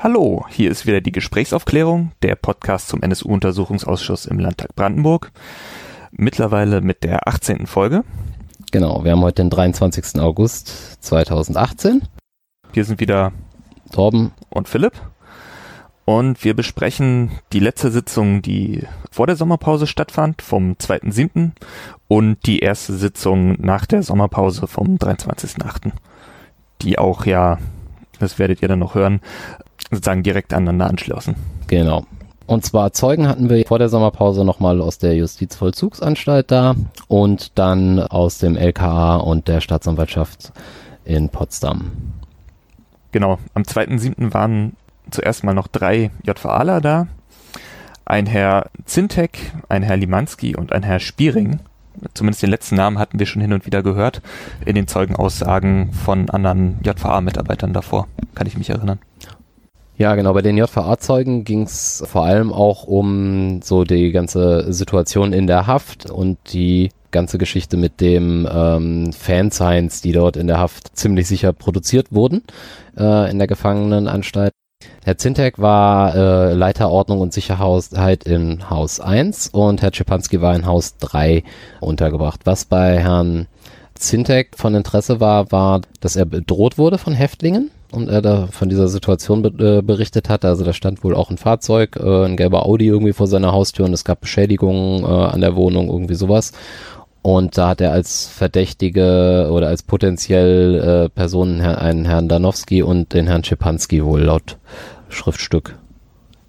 [0.00, 5.30] Hallo, hier ist wieder die Gesprächsaufklärung, der Podcast zum NSU-Untersuchungsausschuss im Landtag Brandenburg.
[6.10, 7.66] Mittlerweile mit der 18.
[7.66, 8.02] Folge.
[8.72, 10.20] Genau, wir haben heute den 23.
[10.20, 12.02] August 2018.
[12.72, 13.32] Hier sind wieder
[13.92, 14.94] Torben und Philipp.
[16.04, 21.52] Und wir besprechen die letzte Sitzung, die vor der Sommerpause stattfand, vom 2.7.
[22.08, 25.92] und die erste Sitzung nach der Sommerpause vom 23.8.
[26.80, 27.58] Die auch ja,
[28.22, 29.20] das werdet ihr dann noch hören,
[29.90, 31.36] sozusagen direkt aneinander anschlossen.
[31.66, 32.06] Genau.
[32.46, 36.74] Und zwar Zeugen hatten wir vor der Sommerpause nochmal aus der Justizvollzugsanstalt da
[37.08, 40.52] und dann aus dem LKA und der Staatsanwaltschaft
[41.04, 41.92] in Potsdam.
[43.12, 44.32] Genau, am 2.7.
[44.34, 44.76] waren
[45.10, 47.06] zuerst mal noch drei JVAler da.
[48.04, 51.60] Ein Herr Zintek, ein Herr Limanski und ein Herr Spiering.
[52.14, 54.22] Zumindest den letzten Namen hatten wir schon hin und wieder gehört
[54.64, 58.08] in den Zeugenaussagen von anderen JVA-Mitarbeitern davor.
[58.34, 58.98] Kann ich mich erinnern.
[59.98, 60.32] Ja, genau.
[60.32, 65.66] Bei den JVA-Zeugen ging es vor allem auch um so die ganze Situation in der
[65.66, 71.28] Haft und die ganze Geschichte mit dem ähm, Fansigns, die dort in der Haft ziemlich
[71.28, 72.42] sicher produziert wurden
[72.96, 74.52] äh, in der Gefangenenanstalt.
[75.04, 80.54] Herr Zintek war äh, Leiter Ordnung und Sicherheit in Haus 1 und Herr Czepanski war
[80.54, 81.42] in Haus 3
[81.80, 82.42] untergebracht.
[82.44, 83.48] Was bei Herrn
[83.96, 88.68] Zintek von Interesse war, war, dass er bedroht wurde von Häftlingen und er da von
[88.68, 90.44] dieser Situation be äh, berichtet hat.
[90.44, 93.86] Also da stand wohl auch ein Fahrzeug, äh, ein gelber Audi irgendwie vor seiner Haustür
[93.86, 96.52] und es gab Beschädigungen äh, an der Wohnung, irgendwie sowas.
[97.22, 103.12] Und da hat er als Verdächtige oder als potenziell äh, Personen einen Herrn Danowski und
[103.12, 104.58] den Herrn Schipanski wohl laut
[105.08, 105.78] Schriftstück,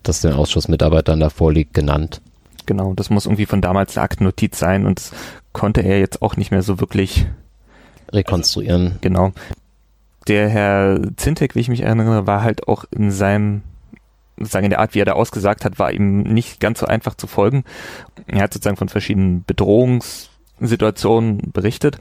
[0.01, 2.21] das den Ausschussmitarbeitern da vorliegt, genannt.
[2.65, 5.11] Genau, das muss irgendwie von damals eine Aktennotiz sein und das
[5.51, 7.27] konnte er jetzt auch nicht mehr so wirklich
[8.11, 8.87] rekonstruieren.
[8.87, 9.31] Also, genau
[10.27, 13.61] der Herr Zintek, wie ich mich erinnere, war halt auch in seinem
[14.37, 17.15] sozusagen in der Art, wie er da ausgesagt hat, war ihm nicht ganz so einfach
[17.15, 17.63] zu folgen.
[18.25, 19.43] Er hat sozusagen von verschiedenen
[20.63, 21.99] Bedrohungssituationen berichtet,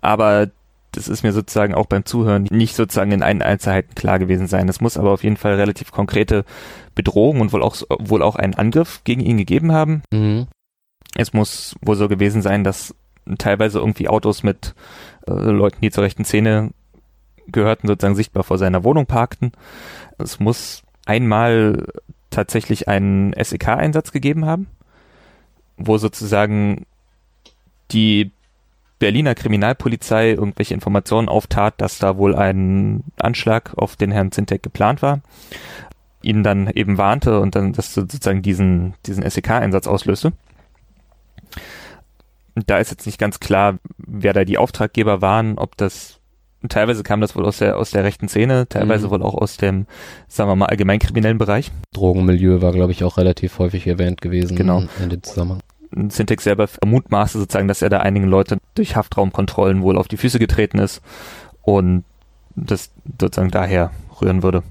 [0.00, 0.50] aber
[0.92, 4.68] das ist mir sozusagen auch beim Zuhören nicht sozusagen in allen Einzelheiten klar gewesen sein.
[4.68, 6.44] Es muss aber auf jeden Fall relativ konkrete
[6.94, 10.02] Bedrohung und wohl auch, wohl auch einen Angriff gegen ihn gegeben haben.
[10.12, 10.46] Mhm.
[11.16, 12.94] Es muss wohl so gewesen sein, dass
[13.38, 14.74] teilweise irgendwie Autos mit
[15.26, 16.70] äh, Leuten, die zur rechten Szene
[17.48, 19.50] gehörten, sozusagen sichtbar vor seiner Wohnung parkten.
[20.18, 21.86] Es muss einmal
[22.30, 24.68] tatsächlich einen SEK-Einsatz gegeben haben,
[25.76, 26.86] wo sozusagen
[27.90, 28.30] die
[28.98, 35.02] Berliner Kriminalpolizei irgendwelche Informationen auftat, dass da wohl ein Anschlag auf den Herrn Zintek geplant
[35.02, 35.20] war,
[36.22, 40.32] ihn dann eben warnte und dann das sozusagen diesen, diesen SEK-Einsatz auslöste.
[42.54, 46.20] Da ist jetzt nicht ganz klar, wer da die Auftraggeber waren, ob das
[46.68, 49.10] teilweise kam das wohl aus der, aus der rechten Szene, teilweise mhm.
[49.10, 49.86] wohl auch aus dem,
[50.28, 51.70] sagen wir mal, allgemeinkriminellen Bereich.
[51.92, 54.84] Drogenmilieu war, glaube ich, auch relativ häufig erwähnt gewesen genau.
[55.02, 55.60] in dem Zusammenhang.
[56.10, 60.38] Syntax selber mutmaßte sozusagen, dass er da einigen Leute durch Haftraumkontrollen wohl auf die Füße
[60.38, 61.02] getreten ist
[61.62, 62.04] und
[62.56, 62.90] das
[63.20, 63.90] sozusagen daher
[64.20, 64.62] rühren würde.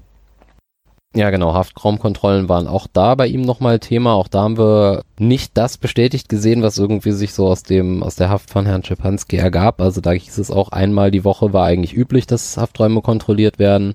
[1.16, 1.54] Ja, genau.
[1.54, 4.14] Haftraumkontrollen waren auch da bei ihm nochmal Thema.
[4.14, 8.16] Auch da haben wir nicht das bestätigt gesehen, was irgendwie sich so aus dem, aus
[8.16, 9.80] der Haft von Herrn Schipanski ergab.
[9.80, 13.94] Also da hieß es auch einmal die Woche war eigentlich üblich, dass Hafträume kontrolliert werden.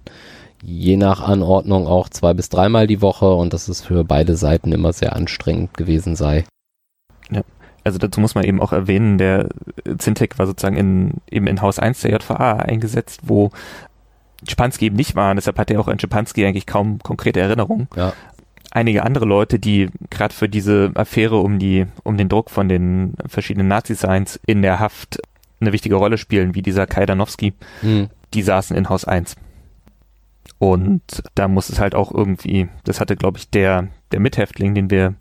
[0.63, 4.71] Je nach Anordnung auch zwei bis dreimal die Woche und dass es für beide Seiten
[4.71, 6.45] immer sehr anstrengend gewesen sei.
[7.29, 7.41] Ja.
[7.83, 9.49] Also dazu muss man eben auch erwähnen, der
[9.97, 13.51] Zintek war sozusagen in, eben in Haus 1 der JVA eingesetzt, wo
[14.47, 15.33] Schipanski eben nicht war.
[15.35, 17.87] Deshalb hat er auch an Schipanski eigentlich kaum konkrete Erinnerungen.
[17.95, 18.13] Ja.
[18.71, 23.13] Einige andere Leute, die gerade für diese Affäre um die, um den Druck von den
[23.27, 25.19] verschiedenen Nazi-Signs in der Haft
[25.59, 28.09] eine wichtige Rolle spielen, wie dieser Kai Danowski, hm.
[28.33, 29.35] die saßen in Haus 1.
[30.59, 31.01] Und
[31.35, 35.15] da muss es halt auch irgendwie, das hatte, glaube ich, der, der Mithäftling, den wir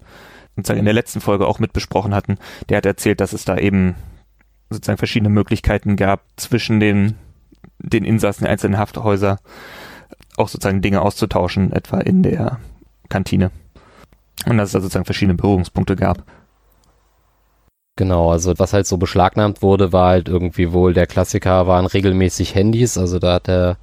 [0.59, 2.39] sozusagen in der letzten Folge auch mit besprochen hatten,
[2.69, 3.95] der hat erzählt, dass es da eben
[4.71, 7.15] sozusagen verschiedene Möglichkeiten gab zwischen den
[7.79, 9.39] den Insassen der einzelnen Hafthäuser
[10.37, 12.59] auch sozusagen Dinge auszutauschen, etwa in der
[13.09, 13.51] Kantine.
[14.47, 16.25] Und dass es da sozusagen verschiedene Berührungspunkte gab.
[17.97, 22.55] Genau, also was halt so beschlagnahmt wurde, war halt irgendwie wohl der Klassiker waren regelmäßig
[22.55, 22.97] Handys.
[22.97, 23.77] Also da hat der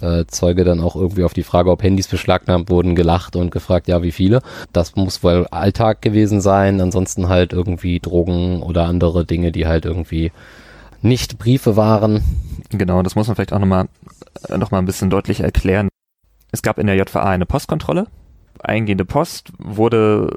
[0.00, 3.88] äh, Zeuge dann auch irgendwie auf die Frage, ob Handys beschlagnahmt wurden, gelacht und gefragt,
[3.88, 4.42] ja, wie viele.
[4.72, 6.80] Das muss wohl Alltag gewesen sein.
[6.80, 10.32] Ansonsten halt irgendwie Drogen oder andere Dinge, die halt irgendwie
[11.02, 12.22] nicht Briefe waren.
[12.70, 13.88] Genau, das muss man vielleicht auch nochmal
[14.56, 15.88] noch mal ein bisschen deutlich erklären.
[16.50, 18.06] Es gab in der JVA eine Postkontrolle.
[18.60, 20.36] Eingehende Post wurde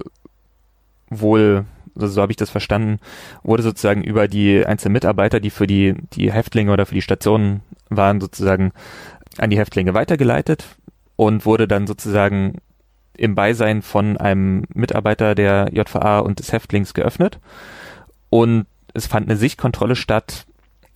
[1.10, 1.66] wohl,
[1.96, 3.00] also so habe ich das verstanden,
[3.44, 7.62] wurde sozusagen über die einzelnen Mitarbeiter, die für die, die Häftlinge oder für die Stationen
[7.90, 8.72] waren, sozusagen
[9.38, 10.66] an die Häftlinge weitergeleitet
[11.16, 12.58] und wurde dann sozusagen
[13.18, 17.40] im Beisein von einem Mitarbeiter der JVA und des Häftlings geöffnet.
[18.30, 20.46] Und es fand eine Sichtkontrolle statt,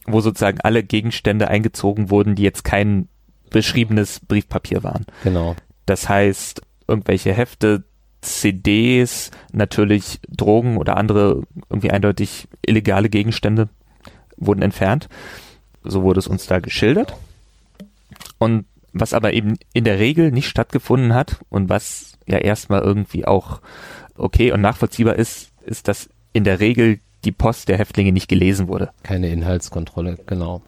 [0.06, 3.08] wo sozusagen alle Gegenstände eingezogen wurden, die jetzt kein
[3.50, 5.06] beschriebenes Briefpapier waren.
[5.24, 5.56] Genau.
[5.86, 7.84] Das heißt, irgendwelche Hefte,
[8.22, 13.70] CDs, natürlich Drogen oder andere irgendwie eindeutig illegale Gegenstände
[14.38, 15.08] wurden entfernt.
[15.84, 17.16] So wurde es uns da geschildert.
[18.38, 23.26] Und was aber eben in der Regel nicht stattgefunden hat und was ja erstmal irgendwie
[23.26, 23.60] auch
[24.18, 28.68] okay und nachvollziehbar ist, ist, dass in der Regel die Post der Häftlinge nicht gelesen
[28.68, 28.92] wurde.
[29.04, 30.62] Keine Inhaltskontrolle, genau.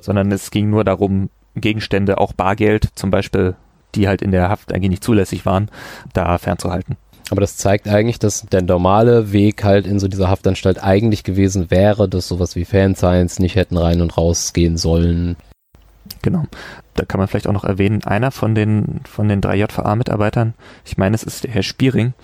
[0.00, 3.56] Sondern es ging nur darum, Gegenstände, auch Bargeld zum Beispiel,
[3.94, 5.70] die halt in der Haft eigentlich nicht zulässig waren,
[6.12, 6.96] da fernzuhalten.
[7.30, 11.70] Aber das zeigt eigentlich, dass der normale Weg halt in so dieser Haftanstalt eigentlich gewesen
[11.70, 15.36] wäre, dass sowas wie Fanscience nicht hätten rein und raus gehen sollen.
[16.26, 16.42] Genau.
[16.94, 20.98] Da kann man vielleicht auch noch erwähnen, einer von den, von den drei JVA-Mitarbeitern, ich
[20.98, 22.14] meine, es ist der Herr Spiering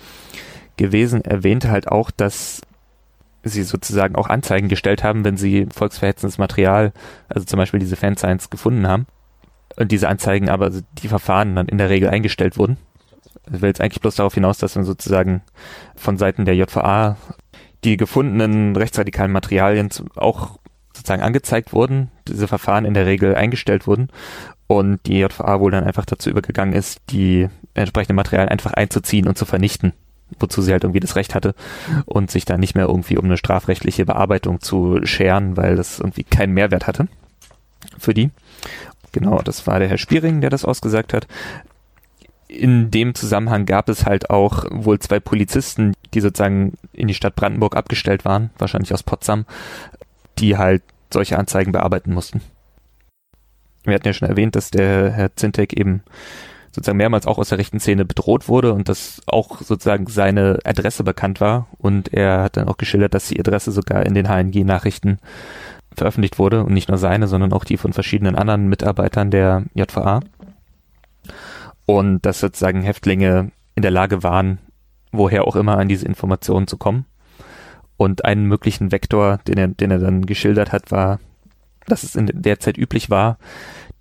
[0.75, 2.59] gewesen, erwähnte halt auch, dass
[3.43, 6.91] sie sozusagen auch Anzeigen gestellt haben, wenn sie volksverhetzendes Material,
[7.29, 9.07] also zum Beispiel diese Fanscience gefunden haben.
[9.77, 12.75] Und diese Anzeigen aber, die Verfahren dann in der Regel eingestellt wurden.
[13.53, 15.43] Ich will jetzt eigentlich bloß darauf hinaus, dass dann sozusagen
[15.95, 17.15] von Seiten der JVA
[17.85, 20.59] die gefundenen rechtsradikalen Materialien auch
[20.95, 24.09] sozusagen angezeigt wurden, diese Verfahren in der Regel eingestellt wurden
[24.67, 29.37] und die JVA wohl dann einfach dazu übergegangen ist, die entsprechenden Materialien einfach einzuziehen und
[29.37, 29.93] zu vernichten,
[30.39, 31.55] wozu sie halt irgendwie das Recht hatte
[32.05, 36.23] und sich dann nicht mehr irgendwie um eine strafrechtliche Bearbeitung zu scheren, weil das irgendwie
[36.23, 37.07] keinen Mehrwert hatte
[37.97, 38.29] für die.
[39.11, 41.27] Genau, das war der Herr Spiering, der das ausgesagt hat.
[42.47, 47.35] In dem Zusammenhang gab es halt auch wohl zwei Polizisten, die sozusagen in die Stadt
[47.35, 49.45] Brandenburg abgestellt waren, wahrscheinlich aus Potsdam,
[50.39, 52.41] die halt solche Anzeigen bearbeiten mussten.
[53.83, 56.03] Wir hatten ja schon erwähnt, dass der Herr Zintek eben
[56.71, 61.03] sozusagen mehrmals auch aus der rechten Szene bedroht wurde und dass auch sozusagen seine Adresse
[61.03, 65.19] bekannt war und er hat dann auch geschildert, dass die Adresse sogar in den HNG-Nachrichten
[65.95, 70.21] veröffentlicht wurde und nicht nur seine, sondern auch die von verschiedenen anderen Mitarbeitern der JVA.
[71.85, 74.57] Und dass sozusagen Häftlinge in der Lage waren,
[75.11, 77.05] woher auch immer an diese Informationen zu kommen.
[78.03, 81.21] Und einen möglichen Vektor, den er, den er dann geschildert hat, war,
[81.87, 83.37] dass es in der Zeit üblich war,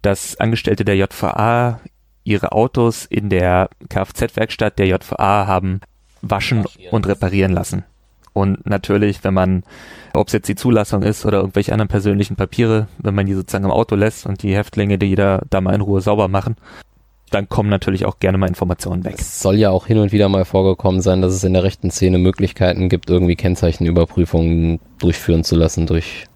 [0.03, 1.79] dass Angestellte der JVA
[2.25, 5.83] ihre Autos in der Kfz-Werkstatt der JVA haben
[6.21, 7.85] waschen und reparieren lassen.
[8.33, 9.63] Und natürlich, wenn man,
[10.15, 13.67] ob es jetzt die Zulassung ist oder irgendwelche anderen persönlichen Papiere, wenn man die sozusagen
[13.67, 16.57] im Auto lässt und die Häftlinge, die jeder da mal in Ruhe sauber machen,
[17.33, 19.17] dann kommen natürlich auch gerne mal Informationen weg.
[19.19, 21.91] Es soll ja auch hin und wieder mal vorgekommen sein, dass es in der rechten
[21.91, 26.27] Szene Möglichkeiten gibt, irgendwie Kennzeichenüberprüfungen durchführen zu lassen durch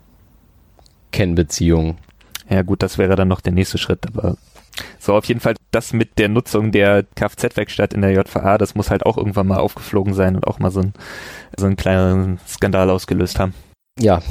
[1.12, 1.98] Kennbeziehungen.
[2.48, 4.36] Ja gut, das wäre dann noch der nächste Schritt, aber
[4.98, 8.90] so auf jeden Fall das mit der Nutzung der Kfz-Werkstatt in der JVA, das muss
[8.90, 10.92] halt auch irgendwann mal aufgeflogen sein und auch mal so, ein,
[11.56, 13.54] so einen kleinen Skandal ausgelöst haben.
[13.98, 14.22] Ja,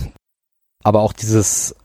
[0.84, 1.76] aber auch dieses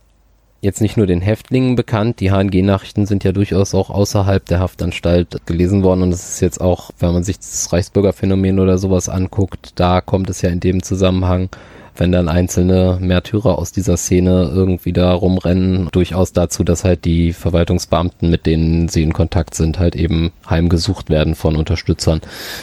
[0.61, 2.21] jetzt nicht nur den Häftlingen bekannt.
[2.21, 6.61] Die HNG-Nachrichten sind ja durchaus auch außerhalb der Haftanstalt gelesen worden und es ist jetzt
[6.61, 10.83] auch, wenn man sich das Reichsbürgerphänomen oder sowas anguckt, da kommt es ja in dem
[10.83, 11.49] Zusammenhang,
[11.97, 17.33] wenn dann einzelne Märtyrer aus dieser Szene irgendwie da rumrennen, durchaus dazu, dass halt die
[17.33, 22.21] Verwaltungsbeamten, mit denen sie in Kontakt sind, halt eben heimgesucht werden von Unterstützern.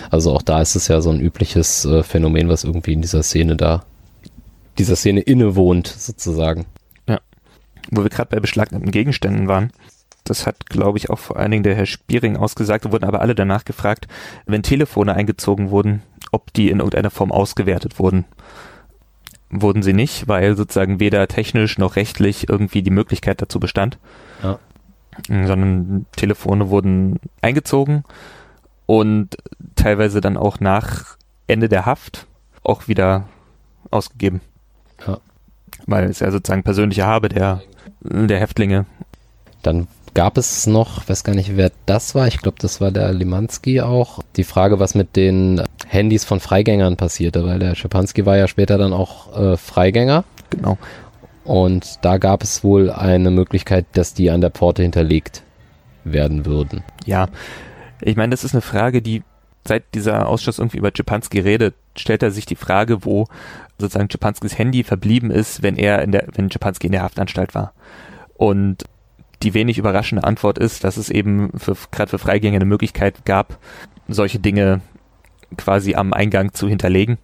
[0.09, 3.21] Also auch da ist es ja so ein übliches äh, Phänomen, was irgendwie in dieser
[3.21, 3.83] Szene da,
[4.77, 6.65] dieser Szene innewohnt, sozusagen
[7.91, 9.71] wo wir gerade bei beschlagnahmten Gegenständen waren.
[10.23, 13.35] Das hat, glaube ich, auch vor allen Dingen der Herr Spiering ausgesagt, wurden aber alle
[13.35, 14.07] danach gefragt,
[14.45, 18.25] wenn Telefone eingezogen wurden, ob die in irgendeiner Form ausgewertet wurden.
[19.49, 23.97] Wurden sie nicht, weil sozusagen weder technisch noch rechtlich irgendwie die Möglichkeit dazu bestand.
[24.43, 24.59] Ja.
[25.27, 28.03] Sondern Telefone wurden eingezogen
[28.85, 29.37] und
[29.75, 31.17] teilweise dann auch nach
[31.47, 32.27] Ende der Haft
[32.63, 33.29] auch wieder
[33.89, 34.41] ausgegeben.
[35.07, 35.19] Ja.
[35.87, 37.61] Weil es ja sozusagen persönliche Habe der
[38.01, 38.85] der Häftlinge.
[39.63, 42.27] Dann gab es noch, weiß gar nicht, wer das war.
[42.27, 44.23] Ich glaube, das war der Limanski auch.
[44.35, 48.77] Die Frage, was mit den Handys von Freigängern passierte, weil der Schapanski war ja später
[48.77, 50.23] dann auch äh, Freigänger.
[50.49, 50.77] Genau.
[51.43, 55.43] Und da gab es wohl eine Möglichkeit, dass die an der Pforte hinterlegt
[56.03, 56.83] werden würden.
[57.05, 57.27] Ja,
[58.01, 59.23] ich meine, das ist eine Frage, die
[59.65, 63.27] seit dieser Ausschuss irgendwie über Schapanski redet, stellt er sich die Frage, wo
[63.79, 67.73] sozusagen Czepanskis Handy verblieben ist, wenn er in der, wenn Czepanski in der Haftanstalt war.
[68.35, 68.85] Und
[69.43, 73.57] die wenig überraschende Antwort ist, dass es eben für, gerade für Freigänger eine Möglichkeit gab,
[74.07, 74.81] solche Dinge
[75.57, 77.17] quasi am Eingang zu hinterlegen.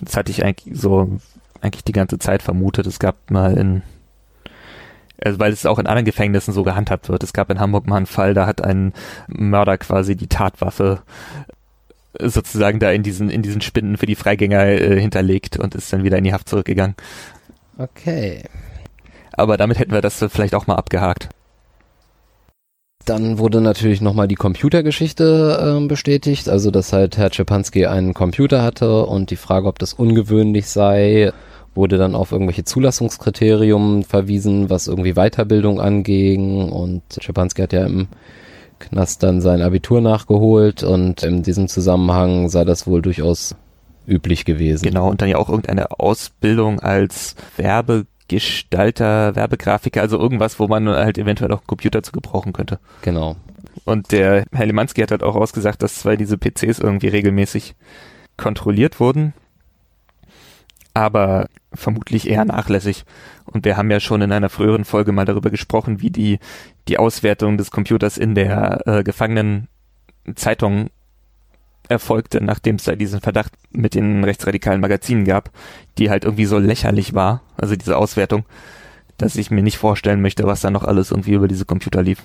[0.00, 1.18] Das hatte ich eigentlich so
[1.60, 2.86] eigentlich die ganze Zeit vermutet.
[2.86, 3.82] Es gab mal in
[5.22, 7.22] Also weil es auch in anderen Gefängnissen so gehandhabt wird.
[7.22, 8.92] Es gab in Hamburg mal einen Fall, da hat ein
[9.26, 11.02] Mörder quasi die Tatwaffe
[12.20, 16.04] sozusagen da in diesen, in diesen Spinden für die Freigänger äh, hinterlegt und ist dann
[16.04, 16.96] wieder in die Haft zurückgegangen.
[17.78, 18.44] Okay.
[19.32, 21.28] Aber damit hätten wir das vielleicht auch mal abgehakt.
[23.04, 28.62] Dann wurde natürlich nochmal die Computergeschichte äh, bestätigt, also dass halt Herr Czepanski einen Computer
[28.62, 31.32] hatte und die Frage, ob das ungewöhnlich sei,
[31.76, 38.08] wurde dann auf irgendwelche Zulassungskriterien verwiesen, was irgendwie Weiterbildung anging und Czepanski hat ja im
[38.78, 43.56] Knast dann sein Abitur nachgeholt und in diesem Zusammenhang sei das wohl durchaus
[44.06, 44.84] üblich gewesen.
[44.84, 51.18] Genau, und dann ja auch irgendeine Ausbildung als Werbegestalter, Werbegrafiker, also irgendwas, wo man halt
[51.18, 52.78] eventuell auch einen Computer zu gebrauchen könnte.
[53.02, 53.36] Genau.
[53.84, 57.74] Und der Herr Limanski hat halt auch ausgesagt, dass zwar diese PCs irgendwie regelmäßig
[58.36, 59.32] kontrolliert wurden,
[60.94, 63.04] aber vermutlich eher nachlässig.
[63.44, 66.38] Und wir haben ja schon in einer früheren Folge mal darüber gesprochen, wie die,
[66.88, 70.90] die Auswertung des Computers in der äh, Gefangenenzeitung
[71.88, 75.50] erfolgte, nachdem es da diesen Verdacht mit den rechtsradikalen Magazinen gab,
[75.98, 78.44] die halt irgendwie so lächerlich war, also diese Auswertung,
[79.18, 82.22] dass ich mir nicht vorstellen möchte, was da noch alles irgendwie über diese Computer lief.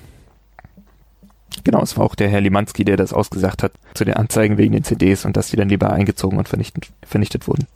[1.63, 4.73] Genau, es war auch der Herr Limanski, der das ausgesagt hat zu den Anzeigen wegen
[4.73, 7.67] den CDs und dass die dann lieber eingezogen und vernichtet, vernichtet wurden.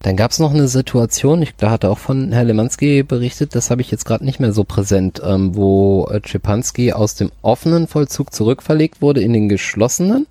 [0.00, 3.56] Dann gab es noch eine Situation, ich, da hat er auch von Herr Lemanski berichtet,
[3.56, 7.32] das habe ich jetzt gerade nicht mehr so präsent, ähm, wo äh, Czepanski aus dem
[7.42, 10.28] offenen Vollzug zurückverlegt wurde in den geschlossenen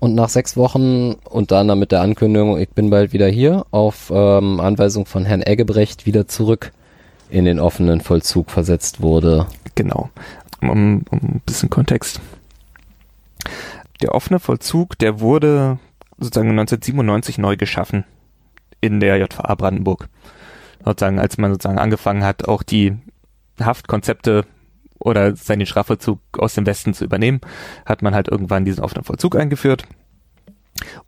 [0.00, 4.10] und nach sechs Wochen und dann mit der Ankündigung, ich bin bald wieder hier, auf
[4.12, 6.72] ähm, Anweisung von Herrn Eggebrecht wieder zurück
[7.30, 9.46] in den offenen Vollzug versetzt wurde.
[9.76, 10.10] Genau.
[10.60, 12.20] Um, um ein bisschen Kontext.
[14.02, 15.78] Der offene Vollzug, der wurde
[16.18, 18.04] sozusagen 1997 neu geschaffen
[18.80, 20.08] in der JVA Brandenburg.
[20.84, 22.96] Sozusagen, als man sozusagen angefangen hat, auch die
[23.60, 24.44] Haftkonzepte
[24.98, 27.40] oder seinen Strafvollzug aus dem Westen zu übernehmen,
[27.86, 29.84] hat man halt irgendwann diesen offenen Vollzug eingeführt.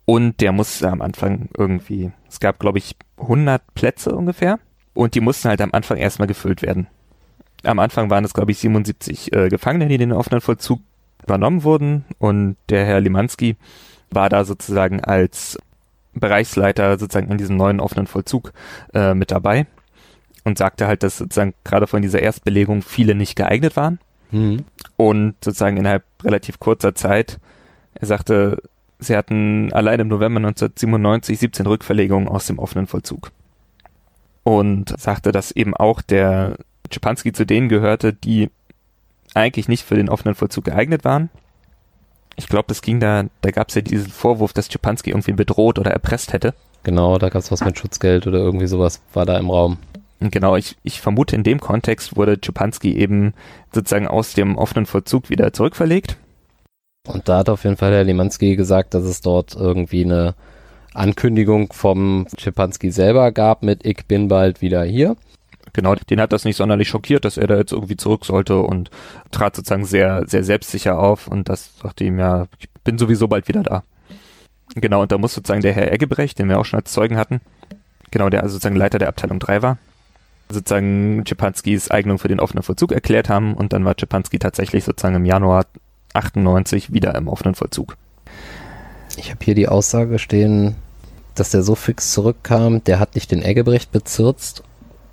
[0.05, 4.59] Und der muss am Anfang irgendwie, es gab glaube ich 100 Plätze ungefähr
[4.93, 6.87] und die mussten halt am Anfang erstmal gefüllt werden.
[7.63, 10.79] Am Anfang waren es glaube ich 77 äh, Gefangene, die den offenen Vollzug
[11.23, 13.57] übernommen wurden und der Herr Limanski
[14.09, 15.57] war da sozusagen als
[16.19, 18.53] Bereichsleiter sozusagen in diesem neuen offenen Vollzug
[18.93, 19.65] äh, mit dabei
[20.43, 23.99] und sagte halt, dass sozusagen gerade von dieser Erstbelegung viele nicht geeignet waren.
[24.31, 24.65] Mhm.
[24.95, 27.39] Und sozusagen innerhalb relativ kurzer Zeit,
[27.95, 28.61] er sagte,
[28.99, 33.31] sie hatten allein im November 1997 17 Rückverlegungen aus dem offenen Vollzug.
[34.43, 36.57] Und sagte, dass eben auch der
[36.89, 38.49] Czepanski zu denen gehörte, die
[39.33, 41.29] eigentlich nicht für den offenen Vollzug geeignet waren
[42.37, 45.79] ich glaube, das ging da, da gab es ja diesen Vorwurf, dass Czepanski irgendwie bedroht
[45.79, 46.53] oder erpresst hätte.
[46.83, 49.77] Genau, da gab es was mit Schutzgeld oder irgendwie sowas war da im Raum.
[50.19, 53.33] Genau, ich, ich vermute, in dem Kontext wurde Czepanski eben
[53.73, 56.15] sozusagen aus dem offenen Vollzug wieder zurückverlegt.
[57.07, 60.35] Und da hat auf jeden Fall Herr Limanski gesagt, dass es dort irgendwie eine
[60.93, 65.15] Ankündigung vom Czepanski selber gab mit Ich bin bald wieder hier
[65.77, 68.89] genau, den hat das nicht sonderlich schockiert, dass er da jetzt irgendwie zurück sollte und
[69.31, 73.47] trat sozusagen sehr, sehr selbstsicher auf und das sagte ihm ja, ich bin sowieso bald
[73.47, 73.83] wieder da.
[74.73, 77.41] Genau, und da muss sozusagen der Herr Eggebrecht, den wir auch schon als Zeugen hatten,
[78.09, 79.77] genau, der also sozusagen Leiter der Abteilung 3 war,
[80.49, 85.15] sozusagen Czepanskis Eignung für den offenen Vollzug erklärt haben und dann war Czepanski tatsächlich sozusagen
[85.15, 85.67] im Januar
[86.13, 87.97] 98 wieder im offenen Vollzug.
[89.15, 90.75] Ich habe hier die Aussage stehen,
[91.35, 94.63] dass der so fix zurückkam, der hat nicht den Eggebrecht bezirzt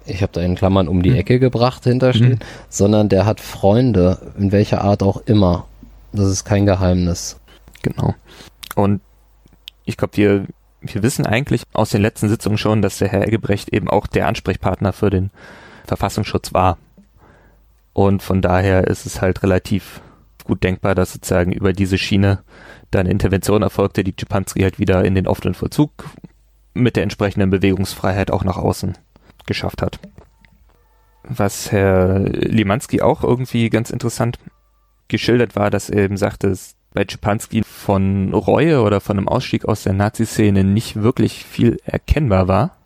[0.06, 1.16] ich habe da in Klammern um die hm.
[1.16, 2.38] Ecke gebracht hinterstehen, hm.
[2.68, 5.66] sondern der hat Freunde, in welcher Art auch immer.
[6.12, 7.38] Das ist kein Geheimnis.
[7.82, 8.14] Genau.
[8.74, 9.00] Und
[9.84, 10.46] ich glaube, wir,
[10.80, 14.26] wir wissen eigentlich aus den letzten Sitzungen schon, dass der Herr Eggebrecht eben auch der
[14.26, 15.30] Ansprechpartner für den
[15.86, 16.78] Verfassungsschutz war.
[17.92, 20.00] Und von daher ist es halt relativ
[20.44, 22.40] gut denkbar, dass sozusagen über diese Schiene
[22.90, 25.90] da eine Intervention erfolgte, die Czepanski halt wieder in den offenen Vollzug
[26.74, 28.98] mit der entsprechenden Bewegungsfreiheit auch nach außen
[29.46, 29.98] geschafft hat.
[31.22, 34.38] Was Herr Limanski auch irgendwie ganz interessant
[35.08, 39.64] geschildert war, dass er eben sagte, dass bei Czepanski von Reue oder von einem Ausstieg
[39.64, 42.76] aus der Nazi-Szene nicht wirklich viel erkennbar war.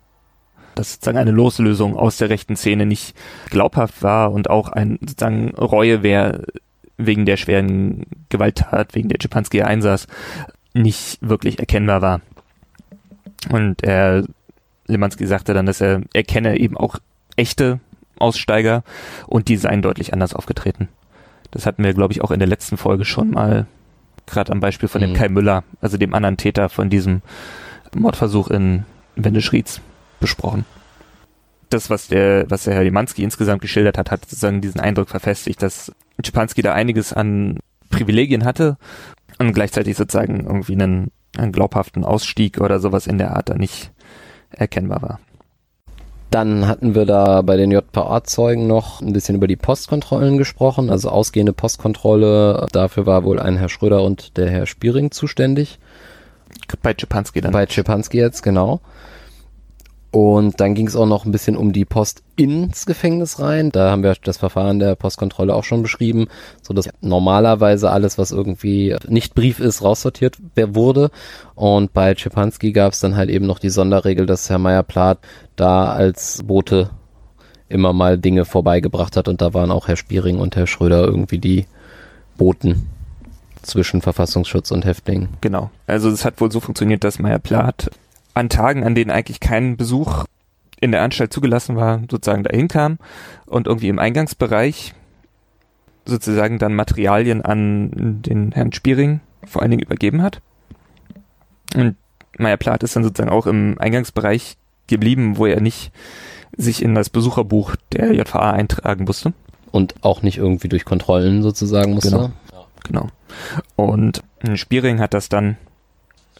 [0.75, 3.15] Dass sozusagen eine Loslösung aus der rechten Szene nicht
[3.49, 6.45] glaubhaft war und auch ein sozusagen Reue wäre
[6.97, 10.07] wegen der schweren Gewalttat, wegen der Czepanski einsaß,
[10.73, 12.21] nicht wirklich erkennbar war.
[13.51, 14.23] Und er
[14.91, 16.97] Limanski sagte dann, dass er erkenne eben auch
[17.35, 17.79] echte
[18.17, 18.83] Aussteiger
[19.27, 20.89] und die seien deutlich anders aufgetreten.
[21.51, 23.65] Das hatten wir, glaube ich, auch in der letzten Folge schon mal,
[24.27, 25.15] gerade am Beispiel von dem mhm.
[25.15, 27.21] Kai Müller, also dem anderen Täter von diesem
[27.95, 29.81] Mordversuch in Wendeschrieds,
[30.19, 30.65] besprochen.
[31.69, 35.61] das, was der, was der Herr Limanski insgesamt geschildert hat, hat sozusagen diesen Eindruck verfestigt,
[35.61, 35.91] dass
[36.23, 38.77] Schipanski da einiges an Privilegien hatte
[39.37, 43.91] und gleichzeitig sozusagen irgendwie einen, einen glaubhaften Ausstieg oder sowas in der Art da nicht
[44.51, 45.19] erkennbar war.
[46.31, 51.09] Dann hatten wir da bei den JPA-Zeugen noch ein bisschen über die Postkontrollen gesprochen, also
[51.09, 52.67] ausgehende Postkontrolle.
[52.71, 55.79] Dafür war wohl ein Herr Schröder und der Herr Spiering zuständig.
[56.83, 57.51] Bei Czepanski dann.
[57.51, 58.79] Bei Czepanski jetzt, genau.
[60.11, 63.69] Und dann ging es auch noch ein bisschen um die Post ins Gefängnis rein.
[63.71, 66.27] Da haben wir das Verfahren der Postkontrolle auch schon beschrieben,
[66.63, 71.11] so dass normalerweise alles, was irgendwie nicht Brief ist, raussortiert wurde.
[71.53, 75.19] Und bei Czepanski gab es dann halt eben noch die Sonderregel, dass Herr Meyer-Plath
[75.55, 76.89] da als Bote
[77.67, 81.37] immer mal Dinge vorbeigebracht hat und da waren auch Herr Spiering und Herr Schröder irgendwie
[81.37, 81.67] die
[82.35, 82.87] Boten
[83.61, 85.29] zwischen Verfassungsschutz und Häftlingen.
[85.41, 85.69] Genau.
[85.85, 87.91] Also es hat wohl so funktioniert, dass Meyer-Plath
[88.39, 90.25] an Tagen, an denen eigentlich kein Besuch
[90.81, 92.97] in der Anstalt zugelassen war, sozusagen dahin kam
[93.45, 94.93] und irgendwie im Eingangsbereich
[96.05, 100.41] sozusagen dann Materialien an den Herrn Spiering vor allen Dingen übergeben hat.
[101.75, 101.95] Und
[102.37, 105.91] Meyer Plath ist dann sozusagen auch im Eingangsbereich geblieben, wo er nicht
[106.57, 109.33] sich in das Besucherbuch der JVA eintragen musste.
[109.71, 112.09] Und auch nicht irgendwie durch Kontrollen sozusagen musste.
[112.09, 112.31] Genau.
[112.83, 113.07] genau.
[113.75, 114.23] Und
[114.55, 115.57] Spiering hat das dann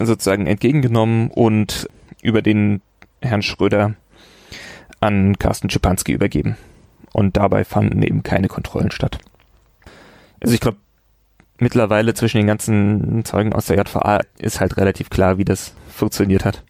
[0.06, 1.88] sozusagen entgegengenommen und
[2.22, 2.82] über den
[3.22, 3.96] Herrn Schröder
[5.00, 6.58] an Carsten Schipanski übergeben.
[7.13, 9.18] Und dabei fanden eben keine Kontrollen statt.
[10.41, 10.77] Also ich glaube,
[11.58, 16.46] mittlerweile zwischen den ganzen Zeugen aus der JVA ist halt relativ klar, wie das funktioniert
[16.46, 16.63] hat.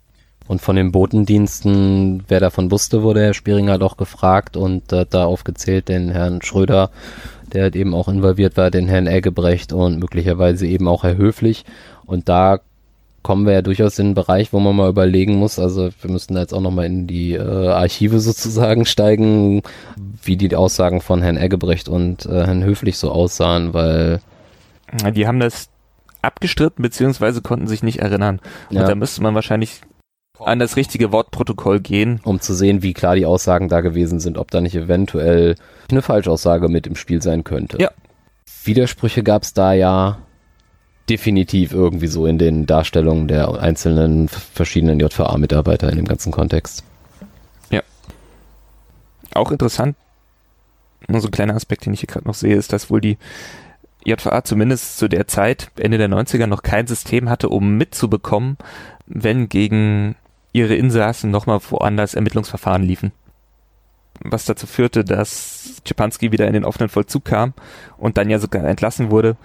[0.48, 5.26] Und von den Botendiensten, wer davon wusste, wurde Herr Spieringer doch gefragt und hat da
[5.26, 6.90] aufgezählt den Herrn Schröder,
[7.54, 11.66] der halt eben auch involviert war, den Herrn Eggebrecht und möglicherweise eben auch Herr Höflich.
[12.08, 12.62] Und da
[13.30, 16.34] kommen wir ja durchaus in einen Bereich, wo man mal überlegen muss, also wir müssten
[16.34, 19.62] da jetzt auch nochmal in die äh, Archive sozusagen steigen,
[20.24, 24.20] wie die Aussagen von Herrn Eggebrecht und äh, Herrn Höflich so aussahen, weil
[25.14, 25.70] die haben das
[26.24, 28.40] abgestritten beziehungsweise konnten sich nicht erinnern.
[28.72, 28.82] Ja.
[28.82, 29.82] Und da müsste man wahrscheinlich
[30.40, 32.22] an das richtige Wortprotokoll gehen.
[32.24, 35.54] Um zu sehen, wie klar die Aussagen da gewesen sind, ob da nicht eventuell
[35.92, 37.78] eine Falschaussage mit im Spiel sein könnte.
[37.80, 37.92] Ja.
[38.64, 40.18] Widersprüche gab es da ja
[41.10, 46.84] definitiv irgendwie so in den Darstellungen der einzelnen verschiedenen JVA-Mitarbeiter in dem ganzen Kontext.
[47.70, 47.82] Ja.
[49.34, 49.96] Auch interessant,
[51.08, 53.18] nur so ein kleiner Aspekt, den ich hier gerade noch sehe, ist, dass wohl die
[54.06, 58.58] JVA zumindest zu der Zeit, Ende der 90er, noch kein System hatte, um mitzubekommen,
[59.06, 60.16] wenn gegen
[60.54, 63.12] ihre Insassen nochmal woanders Ermittlungsverfahren liefen.
[64.22, 67.54] Was dazu führte, dass Czepanski wieder in den offenen Vollzug kam
[67.98, 69.38] und dann ja sogar entlassen wurde,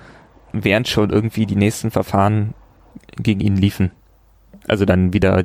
[0.62, 2.54] während schon irgendwie die nächsten Verfahren
[3.16, 3.90] gegen ihn liefen.
[4.68, 5.44] Also dann wieder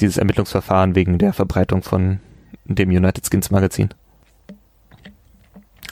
[0.00, 2.20] dieses Ermittlungsverfahren wegen der Verbreitung von
[2.64, 3.90] dem United Skins Magazin.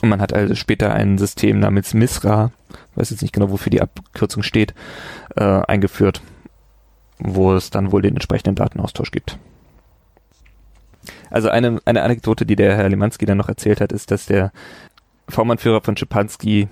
[0.02, 2.52] Und man hat also später ein System namens MISRA,
[2.94, 4.74] weiß jetzt nicht genau, wofür die Abkürzung steht,
[5.36, 6.20] äh, eingeführt,
[7.18, 9.38] wo es dann wohl den entsprechenden Datenaustausch gibt.
[11.30, 14.52] Also eine, eine Anekdote, die der Herr Limanski dann noch erzählt hat, ist, dass der
[15.28, 16.68] V-Mann-Führer von Schipanski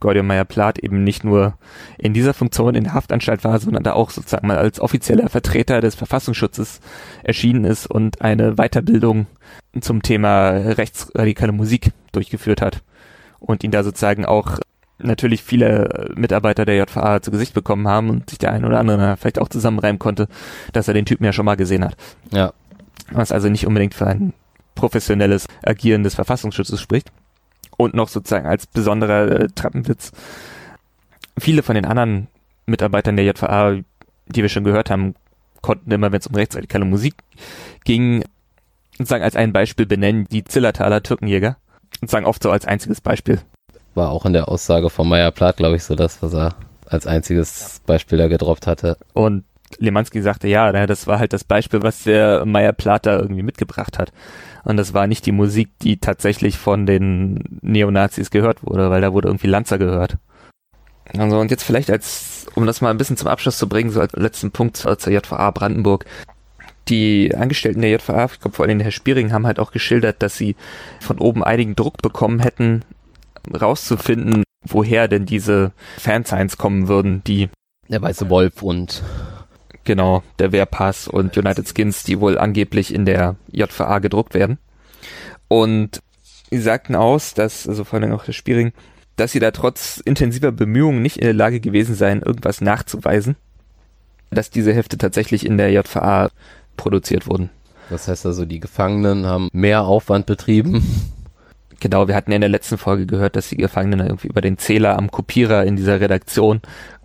[0.00, 1.54] Gordian Meyer-Plath eben nicht nur
[1.98, 5.80] in dieser Funktion in der Haftanstalt war, sondern da auch sozusagen mal als offizieller Vertreter
[5.80, 6.80] des Verfassungsschutzes
[7.22, 9.26] erschienen ist und eine Weiterbildung
[9.80, 12.82] zum Thema rechtsradikale Musik durchgeführt hat
[13.38, 14.58] und ihn da sozusagen auch
[14.98, 19.16] natürlich viele Mitarbeiter der JVA zu Gesicht bekommen haben und sich der eine oder andere
[19.16, 20.28] vielleicht auch zusammenreimen konnte,
[20.72, 21.96] dass er den Typen ja schon mal gesehen hat.
[22.32, 22.52] Ja.
[23.10, 24.32] Was also nicht unbedingt für ein
[24.74, 27.10] professionelles Agieren des Verfassungsschutzes spricht.
[27.76, 30.12] Und noch sozusagen als besonderer äh, Trappenwitz.
[31.38, 32.28] Viele von den anderen
[32.66, 33.78] Mitarbeitern der JVA,
[34.26, 35.14] die wir schon gehört haben,
[35.60, 37.14] konnten immer, wenn es um rechtsradikale Musik
[37.84, 38.24] ging,
[38.96, 41.56] sozusagen als ein Beispiel benennen, die Zillertaler Türkenjäger.
[42.00, 43.40] Und sagen oft so als einziges Beispiel.
[43.94, 46.54] War auch in der Aussage von Meyer Plath, glaube ich, so das, was er
[46.86, 48.98] als einziges Beispiel da gedroppt hatte.
[49.12, 49.44] Und
[49.78, 53.98] Lemanski sagte, ja, das war halt das Beispiel, was der Meyer Plath da irgendwie mitgebracht
[53.98, 54.12] hat.
[54.64, 59.12] Und das war nicht die Musik, die tatsächlich von den Neonazis gehört wurde, weil da
[59.12, 60.18] wurde irgendwie Lanzer gehört.
[61.16, 64.00] Also und jetzt vielleicht als, um das mal ein bisschen zum Abschluss zu bringen, so
[64.00, 66.04] als letzten Punkt zur JVA Brandenburg.
[66.88, 70.36] Die Angestellten der JVA, ich glaube vor allem Herr Spiering, haben halt auch geschildert, dass
[70.36, 70.56] sie
[71.00, 72.84] von oben einigen Druck bekommen hätten,
[73.60, 77.48] rauszufinden, woher denn diese Fansigns kommen würden, die
[77.88, 79.02] der weiße Wolf und
[79.86, 84.58] Genau, der Wehrpass und United Skins, die wohl angeblich in der JVA gedruckt werden.
[85.46, 86.02] Und
[86.50, 88.72] sie sagten aus, dass, also vor allem auch der Spiering,
[89.14, 93.36] dass sie da trotz intensiver Bemühungen nicht in der Lage gewesen seien, irgendwas nachzuweisen,
[94.30, 96.30] dass diese Hefte tatsächlich in der JVA
[96.76, 97.48] produziert wurden.
[97.88, 101.12] Das heißt also, die Gefangenen haben mehr Aufwand betrieben.
[101.80, 104.56] Genau, wir hatten ja in der letzten Folge gehört, dass die Gefangenen irgendwie über den
[104.58, 106.62] Zähler am Kopierer in dieser Redaktion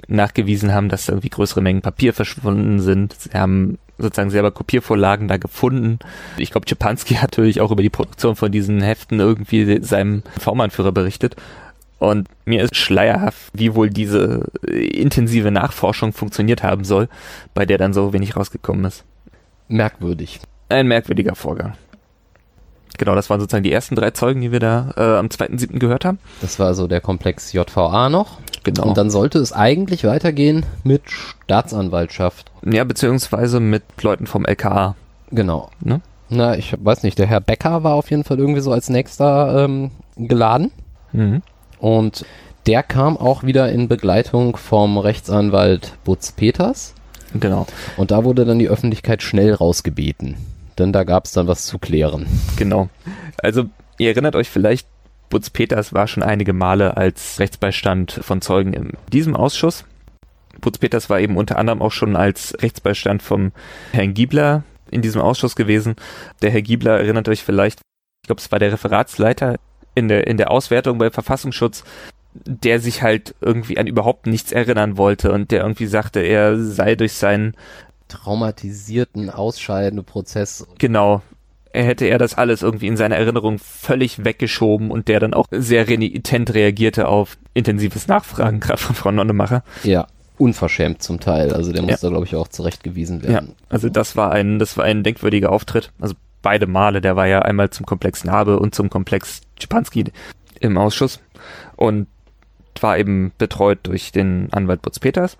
[0.08, 3.14] nachgewiesen haben, dass da irgendwie größere Mengen Papier verschwunden sind.
[3.14, 6.00] Sie haben sozusagen selber Kopiervorlagen da gefunden.
[6.38, 10.92] Ich glaube, Czepanski hat natürlich auch über die Produktion von diesen Heften irgendwie seinem V-Mann-Führer
[10.92, 11.36] berichtet.
[12.00, 17.10] Und mir ist schleierhaft, wie wohl diese intensive Nachforschung funktioniert haben soll,
[17.54, 19.04] bei der dann so wenig rausgekommen ist.
[19.68, 20.40] Merkwürdig.
[20.70, 21.74] Ein merkwürdiger Vorgang.
[22.98, 25.80] Genau, das waren sozusagen die ersten drei Zeugen, die wir da äh, am 2.7.
[25.80, 26.20] gehört haben.
[26.42, 28.38] Das war so der Komplex JVA noch.
[28.64, 28.84] Genau.
[28.84, 32.52] Und dann sollte es eigentlich weitergehen mit Staatsanwaltschaft.
[32.64, 34.96] Ja, beziehungsweise mit Leuten vom LKA.
[35.32, 35.70] Genau.
[35.80, 36.02] Ne?
[36.30, 39.66] Na, ich weiß nicht, der Herr Becker war auf jeden Fall irgendwie so als nächster
[39.66, 40.72] ähm, geladen.
[41.12, 41.42] Mhm.
[41.80, 42.26] Und
[42.68, 46.94] der kam auch wieder in Begleitung vom Rechtsanwalt Butz Peters.
[47.34, 47.66] Genau.
[47.98, 50.36] Und da wurde dann die Öffentlichkeit schnell rausgebeten.
[50.78, 52.26] Denn da gab es dann was zu klären.
[52.56, 52.90] Genau.
[53.38, 53.66] Also,
[53.98, 54.88] ihr erinnert euch vielleicht,
[55.30, 59.86] Butz Peters war schon einige Male als Rechtsbeistand von Zeugen in diesem Ausschuss.
[60.60, 63.52] Butz Peters war eben unter anderem auch schon als Rechtsbeistand vom
[63.94, 65.96] Herrn Giebler in diesem Ausschuss gewesen.
[66.42, 67.80] Der Herr Giebler erinnert euch vielleicht,
[68.24, 69.58] ich glaube, es war der Referatsleiter
[69.96, 71.84] in der, in der Auswertung bei Verfassungsschutz,
[72.34, 76.96] der sich halt irgendwie an überhaupt nichts erinnern wollte und der irgendwie sagte, er sei
[76.96, 77.56] durch seinen
[78.12, 80.68] Traumatisierten Ausscheidenprozess.
[80.78, 81.22] Genau.
[81.74, 85.46] Er hätte er das alles irgendwie in seiner Erinnerung völlig weggeschoben und der dann auch
[85.52, 89.64] sehr renitent reagierte auf intensives Nachfragen, gerade von Frau Nonnemacher.
[89.84, 91.54] Ja, unverschämt zum Teil.
[91.54, 91.98] Also der muss Ja.
[92.02, 93.56] da, glaube ich, auch zurechtgewiesen Ja, werden.
[93.70, 95.92] also das war ein, das war ein denkwürdiger Auftritt.
[96.02, 97.00] Also beide Male.
[97.00, 100.06] Der war ja einmal zum Komplex Nabe und zum Komplex Schipanski
[100.60, 101.22] im Ausschuss
[101.78, 102.08] und
[102.82, 105.38] war eben betreut durch den Anwalt Butz Peters,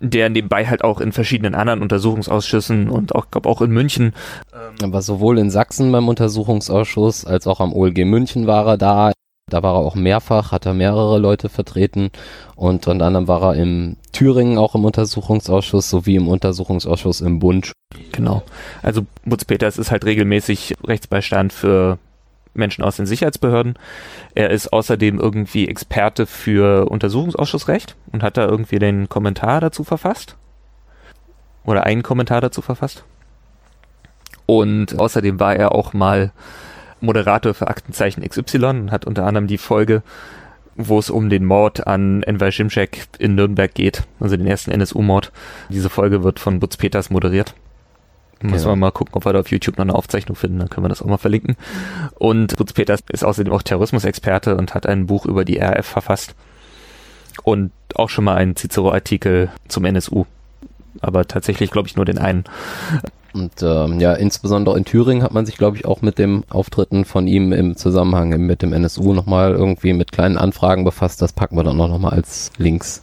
[0.00, 4.12] der nebenbei halt auch in verschiedenen anderen Untersuchungsausschüssen und auch, glaube auch in München
[4.82, 9.12] Aber sowohl in Sachsen beim Untersuchungsausschuss als auch am OLG München war er da.
[9.50, 12.10] Da war er auch mehrfach, hat er mehrere Leute vertreten
[12.56, 17.72] und unter anderem war er im Thüringen auch im Untersuchungsausschuss sowie im Untersuchungsausschuss im Bund.
[18.12, 18.42] Genau.
[18.82, 21.98] Also Butz Peters ist halt regelmäßig Rechtsbeistand für
[22.54, 23.74] Menschen aus den Sicherheitsbehörden.
[24.34, 30.36] Er ist außerdem irgendwie Experte für Untersuchungsausschussrecht und hat da irgendwie den Kommentar dazu verfasst.
[31.64, 33.04] Oder einen Kommentar dazu verfasst.
[34.46, 36.32] Und außerdem war er auch mal
[37.00, 40.02] Moderator für Aktenzeichen XY und hat unter anderem die Folge,
[40.76, 45.32] wo es um den Mord an Enver Şimşek in Nürnberg geht, also den ersten NSU-Mord.
[45.68, 47.54] Diese Folge wird von Butz Peters moderiert.
[48.50, 48.72] Müssen Genau.
[48.72, 50.88] wir mal gucken, ob wir da auf YouTube noch eine Aufzeichnung finden, dann können wir
[50.90, 51.56] das auch mal verlinken.
[52.18, 56.34] Und Butz Peters ist außerdem auch Terrorismusexperte und hat ein Buch über die RAF verfasst.
[57.42, 60.24] Und auch schon mal einen Cicero-Artikel zum NSU.
[61.00, 62.44] Aber tatsächlich, glaube ich, nur den einen.
[63.32, 67.04] Und ähm, ja, insbesondere in Thüringen hat man sich, glaube ich, auch mit dem Auftritten
[67.04, 71.20] von ihm im Zusammenhang mit dem NSU nochmal irgendwie mit kleinen Anfragen befasst.
[71.20, 73.02] Das packen wir dann auch nochmal als Links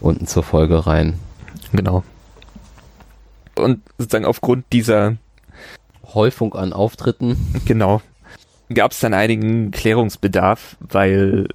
[0.00, 1.18] unten zur Folge rein.
[1.72, 2.02] Genau.
[3.56, 5.16] Und sozusagen aufgrund dieser,
[6.12, 7.36] Häufung an Auftritten.
[7.64, 8.02] genau,
[8.72, 11.48] gab es dann einigen Klärungsbedarf, weil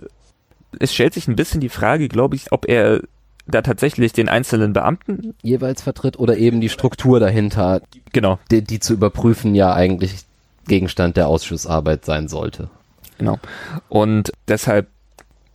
[0.80, 3.02] es stellt sich ein bisschen die Frage, glaube ich, ob er
[3.48, 7.82] da tatsächlich den einzelnen Beamten, jeweils vertritt oder eben die Struktur dahinter,
[8.14, 10.26] genau, die, die zu überprüfen ja eigentlich
[10.68, 12.70] Gegenstand der Ausschussarbeit sein sollte.
[13.18, 13.40] Genau.
[13.90, 14.88] Und deshalb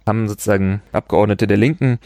[0.07, 2.01] haben sozusagen Abgeordnete der Linken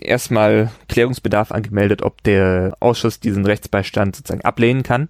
[0.00, 5.08] erstmal Klärungsbedarf angemeldet, ob der Ausschuss diesen Rechtsbeistand sozusagen ablehnen kann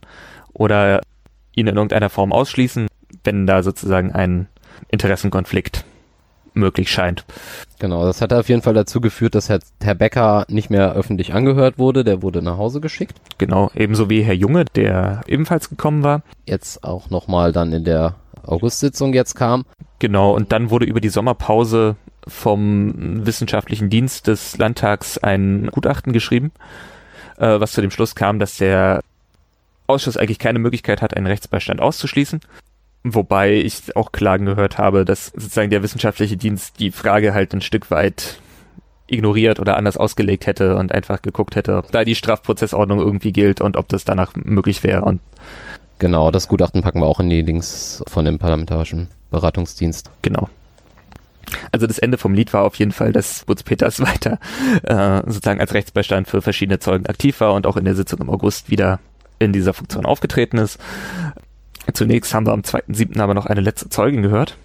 [0.52, 1.00] oder
[1.54, 2.86] ihn in irgendeiner Form ausschließen,
[3.24, 4.48] wenn da sozusagen ein
[4.88, 5.84] Interessenkonflikt
[6.56, 7.24] möglich scheint.
[7.78, 11.34] Genau, das hat auf jeden Fall dazu geführt, dass Herr, Herr Becker nicht mehr öffentlich
[11.34, 12.02] angehört wurde.
[12.02, 13.16] Der wurde nach Hause geschickt.
[13.38, 16.22] Genau, ebenso wie Herr Junge, der ebenfalls gekommen war.
[16.46, 19.66] Jetzt auch nochmal dann in der Augustsitzung jetzt kam.
[19.98, 21.96] Genau, und dann wurde über die Sommerpause
[22.26, 26.52] vom wissenschaftlichen Dienst des Landtags ein Gutachten geschrieben,
[27.38, 29.00] äh, was zu dem Schluss kam, dass der
[29.86, 32.40] Ausschuss eigentlich keine Möglichkeit hat, einen Rechtsbeistand auszuschließen.
[33.04, 37.60] Wobei ich auch Klagen gehört habe, dass sozusagen der wissenschaftliche Dienst die Frage halt ein
[37.60, 38.40] Stück weit
[39.06, 43.60] ignoriert oder anders ausgelegt hätte und einfach geguckt hätte, ob da die Strafprozessordnung irgendwie gilt
[43.60, 45.02] und ob das danach möglich wäre.
[45.02, 45.20] Und
[45.98, 50.10] Genau, das Gutachten packen wir auch in die Links von dem Parlamentarischen Beratungsdienst.
[50.22, 50.48] Genau.
[51.72, 54.38] Also das Ende vom Lied war auf jeden Fall, dass Butz Peters weiter
[54.82, 58.30] äh, sozusagen als Rechtsbeistand für verschiedene Zeugen aktiv war und auch in der Sitzung im
[58.30, 59.00] August wieder
[59.38, 60.78] in dieser Funktion aufgetreten ist.
[61.92, 63.20] Zunächst haben wir am 2.7.
[63.20, 64.56] aber noch eine letzte Zeugin gehört.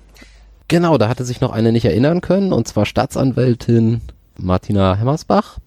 [0.68, 4.02] Genau, da hatte sich noch eine nicht erinnern können, und zwar Staatsanwältin
[4.38, 5.58] Martina Hemmersbach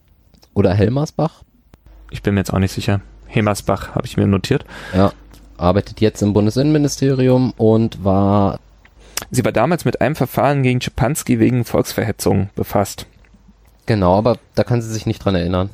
[0.55, 1.42] oder Helmersbach.
[2.11, 3.00] Ich bin mir jetzt auch nicht sicher.
[3.27, 4.64] Hemersbach, habe ich mir notiert.
[4.94, 5.12] Ja,
[5.57, 8.61] arbeitet jetzt im Bundesinnenministerium und war.
[9.35, 13.07] Sie war damals mit einem Verfahren gegen Schipanski wegen Volksverhetzung befasst.
[13.85, 15.70] Genau, aber da kann sie sich nicht dran erinnern.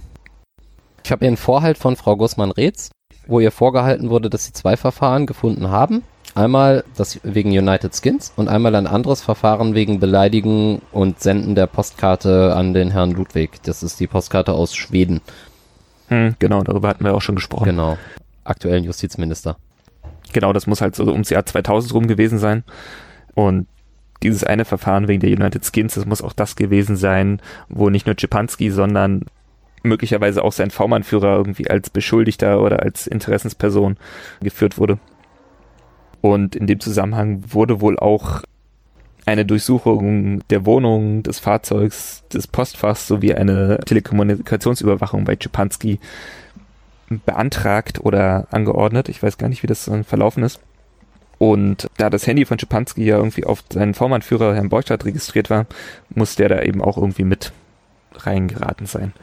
[1.05, 2.90] Ich habe ihren Vorhalt von Frau Gussmann-Reetz,
[3.27, 6.05] wo ihr vorgehalten wurde, dass sie zwei Verfahren gefunden haben.
[6.35, 11.66] Einmal das wegen United Skins und einmal ein anderes Verfahren wegen Beleidigen und Senden der
[11.66, 13.62] Postkarte an den Herrn Ludwig.
[13.64, 15.20] Das ist die Postkarte aus Schweden.
[16.09, 17.66] Hm, genau, darüber hatten wir auch schon gesprochen.
[17.66, 17.99] Genau.
[18.42, 19.59] Aktuellen Justizminister.
[20.33, 22.64] Genau, das muss halt so ums Jahr 2000 rum gewesen sein.
[23.40, 23.66] Und
[24.22, 28.05] dieses eine Verfahren wegen der United Skins, das muss auch das gewesen sein, wo nicht
[28.07, 29.24] nur Czepanski, sondern
[29.83, 33.96] möglicherweise auch sein V-Mann-Führer irgendwie als Beschuldigter oder als Interessensperson
[34.42, 34.98] geführt wurde.
[36.20, 38.42] Und in dem Zusammenhang wurde wohl auch
[39.24, 45.98] eine Durchsuchung der Wohnung, des Fahrzeugs, des Postfachs sowie eine Telekommunikationsüberwachung bei Czepanski
[47.24, 49.09] beantragt oder angeordnet.
[49.09, 50.61] Ich weiß gar nicht, wie das dann verlaufen ist.
[51.40, 55.64] Und da das Handy von Czepanski ja irgendwie auf seinen Vormannführer Herrn Borchardt registriert war,
[56.11, 57.53] muss der da eben auch irgendwie mit
[58.14, 59.14] reingeraten sein.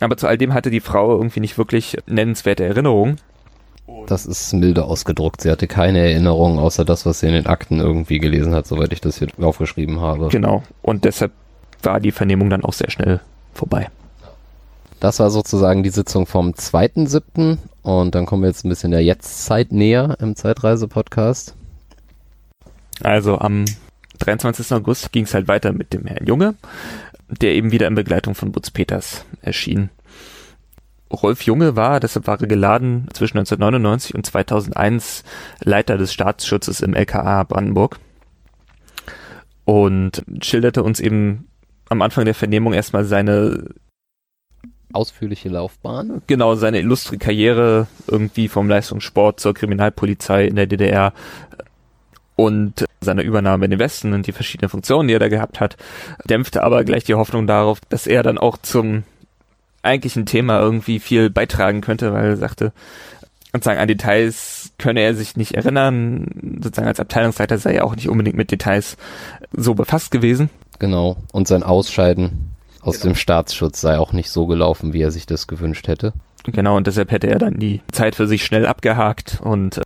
[0.00, 3.18] Aber zu all dem hatte die Frau irgendwie nicht wirklich nennenswerte Erinnerungen.
[4.06, 5.42] Das ist milde ausgedruckt.
[5.42, 8.90] Sie hatte keine Erinnerung, außer das, was sie in den Akten irgendwie gelesen hat, soweit
[8.94, 10.28] ich das hier aufgeschrieben habe.
[10.28, 10.62] Genau.
[10.80, 11.32] Und deshalb
[11.82, 13.20] war die Vernehmung dann auch sehr schnell
[13.52, 13.88] vorbei.
[15.00, 17.58] Das war sozusagen die Sitzung vom 2.7.
[17.82, 21.54] Und dann kommen wir jetzt ein bisschen der Jetztzeit näher im Zeitreise-Podcast.
[23.02, 23.64] Also am
[24.18, 24.72] 23.
[24.72, 26.54] August ging es halt weiter mit dem Herrn Junge,
[27.28, 29.90] der eben wieder in Begleitung von Butz Peters erschien.
[31.10, 35.24] Rolf Junge war, deshalb war er geladen, zwischen 1999 und 2001
[35.60, 37.98] Leiter des Staatsschutzes im LKA Brandenburg
[39.64, 41.48] und schilderte uns eben
[41.88, 43.64] am Anfang der Vernehmung erstmal seine
[44.92, 46.22] ausführliche Laufbahn.
[46.26, 51.12] Genau, seine illustre Karriere irgendwie vom Leistungssport zur Kriminalpolizei in der DDR
[52.36, 55.76] und seine Übernahme in den Westen und die verschiedenen Funktionen, die er da gehabt hat,
[56.24, 59.04] dämpfte aber gleich die Hoffnung darauf, dass er dann auch zum
[59.82, 62.72] eigentlichen Thema irgendwie viel beitragen könnte, weil er sagte,
[63.52, 68.08] sozusagen an Details könne er sich nicht erinnern, sozusagen als Abteilungsleiter sei er auch nicht
[68.08, 68.96] unbedingt mit Details
[69.52, 70.50] so befasst gewesen.
[70.78, 72.49] Genau, und sein Ausscheiden
[72.80, 73.12] aus genau.
[73.12, 76.12] dem Staatsschutz sei auch nicht so gelaufen, wie er sich das gewünscht hätte.
[76.44, 79.82] Genau, und deshalb hätte er dann die Zeit für sich schnell abgehakt und äh,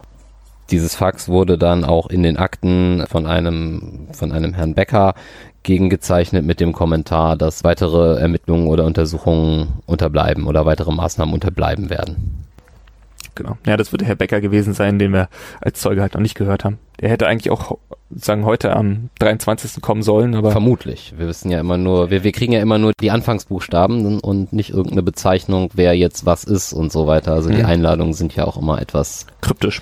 [0.70, 5.14] Dieses Fax wurde dann auch in den Akten von einem, von einem Herrn Becker
[5.64, 12.46] gegengezeichnet mit dem Kommentar, dass weitere Ermittlungen oder Untersuchungen unterbleiben oder weitere Maßnahmen unterbleiben werden.
[13.36, 13.58] Genau.
[13.68, 15.30] Ja, das wird Herr Becker gewesen sein, den wir
[15.62, 16.80] als Zeuge halt noch nicht gehört haben.
[17.00, 17.78] Der hätte eigentlich auch
[18.16, 19.82] sagen heute am 23.
[19.82, 21.14] kommen sollen, aber vermutlich.
[21.18, 24.72] Wir wissen ja immer nur, wir, wir kriegen ja immer nur die Anfangsbuchstaben und nicht
[24.72, 27.34] irgendeine Bezeichnung, wer jetzt was ist und so weiter.
[27.34, 27.66] Also die mhm.
[27.66, 29.82] Einladungen sind ja auch immer etwas kryptisch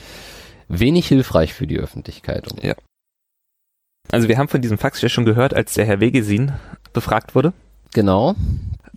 [0.68, 2.48] wenig hilfreich für die Öffentlichkeit.
[2.62, 2.76] Ja.
[4.12, 6.54] Also wir haben von diesem Fax ja schon gehört, als der Herr Wegesin
[6.94, 7.54] befragt wurde.
[7.94, 8.36] Genau.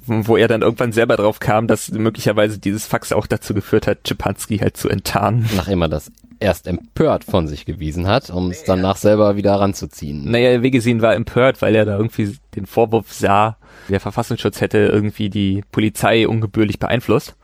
[0.07, 4.09] wo er dann irgendwann selber drauf kam, dass möglicherweise dieses Fax auch dazu geführt hat,
[4.09, 5.48] Schipanski halt zu enttarnen.
[5.54, 10.31] Nachdem er das erst empört von sich gewiesen hat, um es danach selber wieder ranzuziehen.
[10.31, 13.57] Naja, Wegesin war empört, weil er da irgendwie den Vorwurf sah,
[13.88, 17.37] der Verfassungsschutz hätte irgendwie die Polizei ungebührlich beeinflusst.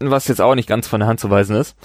[0.00, 1.76] Was jetzt auch nicht ganz von der Hand zu weisen ist.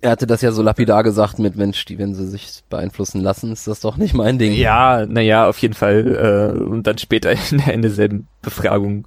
[0.00, 3.50] Er hatte das ja so lapidar gesagt mit Mensch, die, wenn sie sich beeinflussen lassen,
[3.50, 4.52] ist das doch nicht mein Ding.
[4.52, 6.54] Ja, naja, auf jeden Fall.
[6.56, 9.06] Äh, und dann später in der, in derselben Befragung,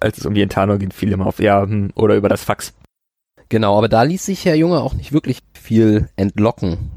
[0.00, 2.74] als es um die Enttarnung ging, fiel immer auf, ja, hm, oder über das Fax.
[3.48, 6.90] Genau, aber da ließ sich Herr Junge auch nicht wirklich viel entlocken.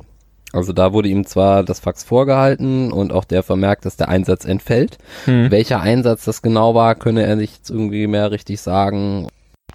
[0.55, 4.45] Also da wurde ihm zwar das Fax vorgehalten und auch der vermerkt, dass der Einsatz
[4.45, 4.97] entfällt.
[5.25, 5.51] Hm.
[5.51, 9.27] Welcher Einsatz das genau war, könne er nicht irgendwie mehr richtig sagen.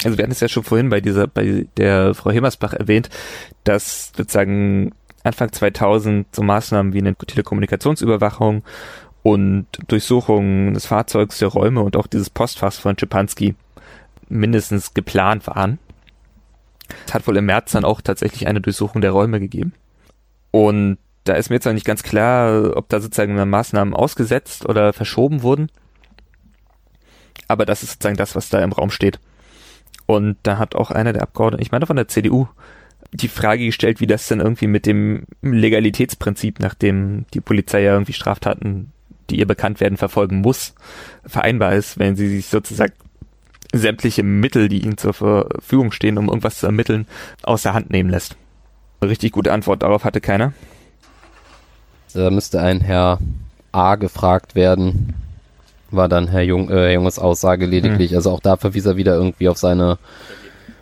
[0.05, 3.11] Also wir hatten es ja schon vorhin bei dieser, bei der Frau Himmersbach erwähnt,
[3.65, 8.63] dass sozusagen Anfang 2000 so Maßnahmen wie eine Telekommunikationsüberwachung
[9.23, 13.55] und Durchsuchung des Fahrzeugs, der Räume und auch dieses Postfachs von Schipanski
[14.29, 15.79] mindestens geplant waren.
[17.07, 19.75] Es hat wohl im März dann auch tatsächlich eine Durchsuchung der Räume gegeben.
[20.51, 24.93] Und da ist mir jetzt noch nicht ganz klar, ob da sozusagen Maßnahmen ausgesetzt oder
[24.93, 25.71] verschoben wurden.
[27.47, 29.21] Aber das ist sozusagen das, was da im Raum steht.
[30.11, 32.49] Und da hat auch einer der Abgeordneten, ich meine von der CDU,
[33.13, 38.13] die Frage gestellt, wie das denn irgendwie mit dem Legalitätsprinzip, nachdem die Polizei ja irgendwie
[38.13, 38.91] Straftaten,
[39.31, 40.75] die ihr bekannt werden, verfolgen muss,
[41.25, 42.93] vereinbar ist, wenn sie sich sozusagen
[43.73, 47.07] sämtliche Mittel, die ihnen zur Verfügung stehen, um irgendwas zu ermitteln,
[47.45, 48.35] aus der Hand nehmen lässt.
[49.01, 50.53] Richtig gute Antwort darauf hatte keiner.
[52.15, 53.21] Da müsste ein Herr
[53.71, 55.15] A gefragt werden,
[55.91, 58.11] war dann Herr, Jung, äh, Junges Aussage lediglich.
[58.11, 58.17] Mhm.
[58.17, 59.99] Also auch da verwies er wieder irgendwie auf seine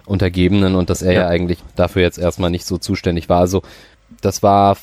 [0.07, 1.21] Untergebenen und dass er ja.
[1.23, 3.40] ja eigentlich dafür jetzt erstmal nicht so zuständig war.
[3.40, 3.62] Also
[4.21, 4.77] das war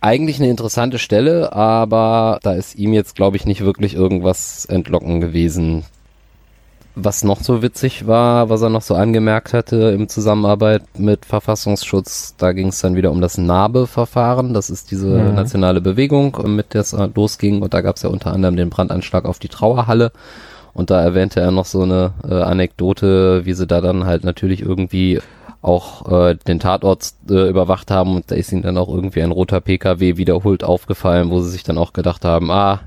[0.00, 5.20] eigentlich eine interessante Stelle, aber da ist ihm jetzt, glaube ich, nicht wirklich irgendwas entlocken
[5.20, 5.84] gewesen,
[6.94, 12.34] was noch so witzig war, was er noch so angemerkt hatte im Zusammenarbeit mit Verfassungsschutz,
[12.36, 14.54] da ging es dann wieder um das NABE-Verfahren.
[14.54, 15.34] Das ist diese mhm.
[15.34, 17.62] nationale Bewegung, mit der es losging.
[17.62, 20.12] Und da gab es ja unter anderem den Brandanschlag auf die Trauerhalle.
[20.72, 24.62] Und da erwähnte er noch so eine äh, Anekdote, wie sie da dann halt natürlich
[24.62, 25.20] irgendwie
[25.62, 29.30] auch äh, den Tatort äh, überwacht haben und da ist ihnen dann auch irgendwie ein
[29.30, 32.80] roter PKW wiederholt aufgefallen, wo sie sich dann auch gedacht haben, ah,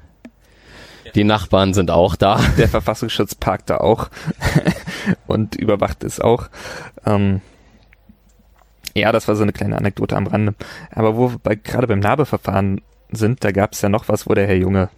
[1.16, 2.40] die Nachbarn sind auch da.
[2.58, 4.10] Der Verfassungsschutz parkt da auch
[5.28, 6.50] und überwacht es auch.
[7.06, 7.42] Ähm,
[8.96, 10.56] ja, das war so eine kleine Anekdote am Rande.
[10.92, 14.34] Aber wo wir bei, gerade beim Nabeverfahren sind, da gab es ja noch was, wo
[14.34, 14.90] der Herr Junge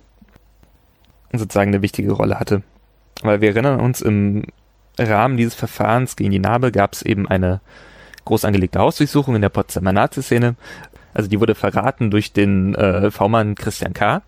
[1.32, 2.63] sozusagen eine wichtige Rolle hatte.
[3.21, 4.43] Weil wir erinnern uns, im
[4.97, 7.62] Rahmen dieses Verfahrens gegen die Nabe gab es eben eine
[8.25, 10.56] groß angelegte Hausdurchsuchung in der Potsdamer Nazi-Szene.
[11.13, 14.21] Also die wurde verraten durch den äh, V-Mann Christian K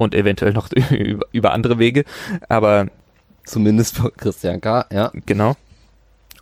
[0.00, 0.70] und eventuell noch
[1.32, 2.04] über andere Wege,
[2.48, 2.86] aber
[3.44, 5.12] zumindest für Christian K., ja.
[5.26, 5.56] Genau.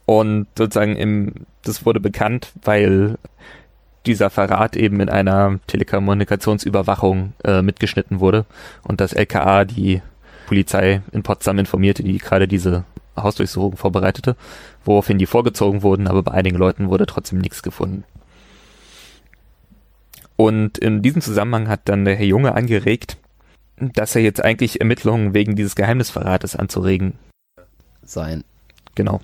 [0.07, 3.19] Und sozusagen im, das wurde bekannt, weil
[4.07, 8.47] dieser Verrat eben in einer Telekommunikationsüberwachung äh, mitgeschnitten wurde
[8.85, 10.03] und das LKA die
[10.47, 12.85] Polizei in Potsdam informierte, die gerade diese
[13.17, 14.37] Hausdurchsuchung vorbereitete,
[14.85, 18.05] woraufhin die vorgezogen wurden, aber bei einigen Leuten wurde trotzdem nichts gefunden.
[20.37, 23.19] Und in diesem Zusammenhang hat dann der Herr Junge angeregt,
[23.81, 27.15] dass er jetzt eigentlich Ermittlungen wegen dieses Geheimnisverrates anzuregen
[28.03, 28.45] sein.
[28.95, 29.21] Genau.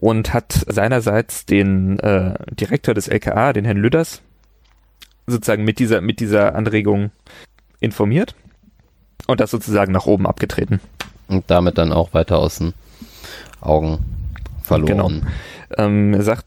[0.00, 4.22] Und hat seinerseits den äh, Direktor des LKA, den Herrn Lüders,
[5.26, 7.10] sozusagen mit dieser, mit dieser Anregung
[7.80, 8.34] informiert
[9.26, 10.80] und das sozusagen nach oben abgetreten.
[11.26, 12.72] Und damit dann auch weiter aus den
[13.60, 13.98] Augen
[14.62, 15.26] verloren.
[15.68, 15.86] Genau.
[15.86, 16.44] Ähm, er sagt,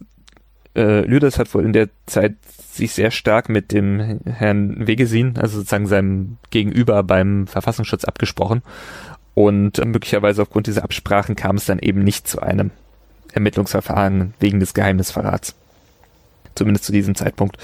[0.76, 2.36] äh, Lüders hat wohl in der Zeit
[2.76, 8.62] sich sehr stark mit dem Herrn Wegesin, also sozusagen seinem Gegenüber beim Verfassungsschutz abgesprochen.
[9.34, 12.72] Und möglicherweise aufgrund dieser Absprachen kam es dann eben nicht zu einem
[13.34, 15.56] Ermittlungsverfahren wegen des Geheimnisverrats.
[16.56, 17.58] Zumindest zu diesem Zeitpunkt.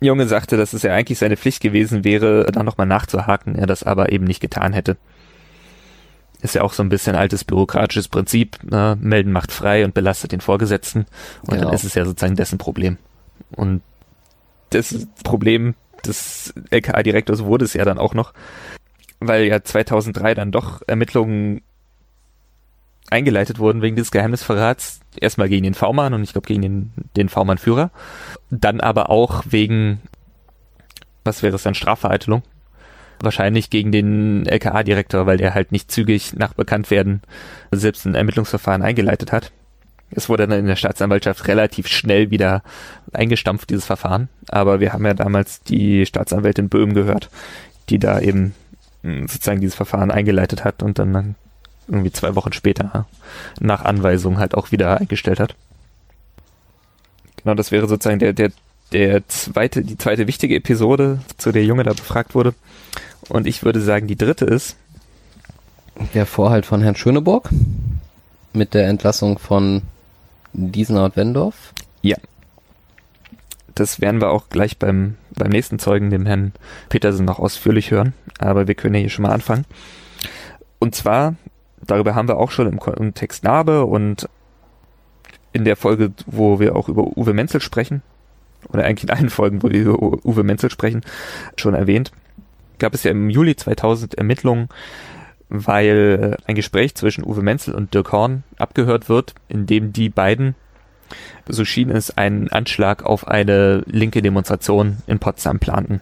[0.00, 3.82] Junge sagte, dass es ja eigentlich seine Pflicht gewesen wäre, da nochmal nachzuhaken, er das
[3.82, 4.96] aber eben nicht getan hätte.
[6.40, 8.98] Ist ja auch so ein bisschen altes bürokratisches Prinzip, ne?
[9.00, 11.06] melden macht frei und belastet den Vorgesetzten.
[11.42, 11.66] Und genau.
[11.66, 12.98] dann ist es ja sozusagen dessen Problem.
[13.54, 13.82] Und
[14.74, 18.32] das Problem des LKA-Direktors wurde es ja dann auch noch,
[19.20, 21.62] weil ja 2003 dann doch Ermittlungen
[23.10, 25.00] eingeleitet wurden wegen des Geheimnisverrats.
[25.20, 27.90] Erstmal gegen den V-Mann und ich glaube gegen den, den V-Mann-Führer.
[28.50, 30.00] Dann aber auch wegen,
[31.22, 32.42] was wäre es dann, Strafvereitelung.
[33.20, 37.22] Wahrscheinlich gegen den LKA-Direktor, weil der halt nicht zügig nach Bekanntwerden
[37.70, 39.52] selbst ein Ermittlungsverfahren eingeleitet hat.
[40.14, 42.62] Es wurde dann in der Staatsanwaltschaft relativ schnell wieder
[43.12, 44.28] eingestampft, dieses Verfahren.
[44.48, 47.30] Aber wir haben ja damals die Staatsanwältin Böhm gehört,
[47.88, 48.54] die da eben
[49.02, 51.34] sozusagen dieses Verfahren eingeleitet hat und dann
[51.88, 53.06] irgendwie zwei Wochen später
[53.58, 55.56] nach Anweisung halt auch wieder eingestellt hat.
[57.36, 58.52] Genau, das wäre sozusagen der, der,
[58.92, 62.54] der zweite, die zweite wichtige Episode, zu der Junge da befragt wurde.
[63.28, 64.76] Und ich würde sagen, die dritte ist.
[66.14, 67.50] Der Vorhalt von Herrn Schöneburg
[68.52, 69.82] mit der Entlassung von
[70.52, 71.72] Diesner und Wendorf.
[72.02, 72.16] Ja.
[73.74, 76.52] Das werden wir auch gleich beim, beim nächsten Zeugen, dem Herrn
[76.88, 78.12] Petersen, noch ausführlich hören.
[78.38, 79.64] Aber wir können ja hier schon mal anfangen.
[80.78, 81.36] Und zwar,
[81.80, 84.28] darüber haben wir auch schon im, im Text Narbe und
[85.52, 88.02] in der Folge, wo wir auch über Uwe Menzel sprechen,
[88.68, 91.02] oder eigentlich in allen Folgen, wo wir über Uwe Menzel sprechen,
[91.56, 92.12] schon erwähnt,
[92.78, 94.68] gab es ja im Juli 2000 Ermittlungen,
[95.52, 100.54] weil ein Gespräch zwischen Uwe Menzel und Dirk Horn abgehört wird, in dem die beiden,
[101.46, 106.00] so schien es, einen Anschlag auf eine linke Demonstration in Potsdam planten.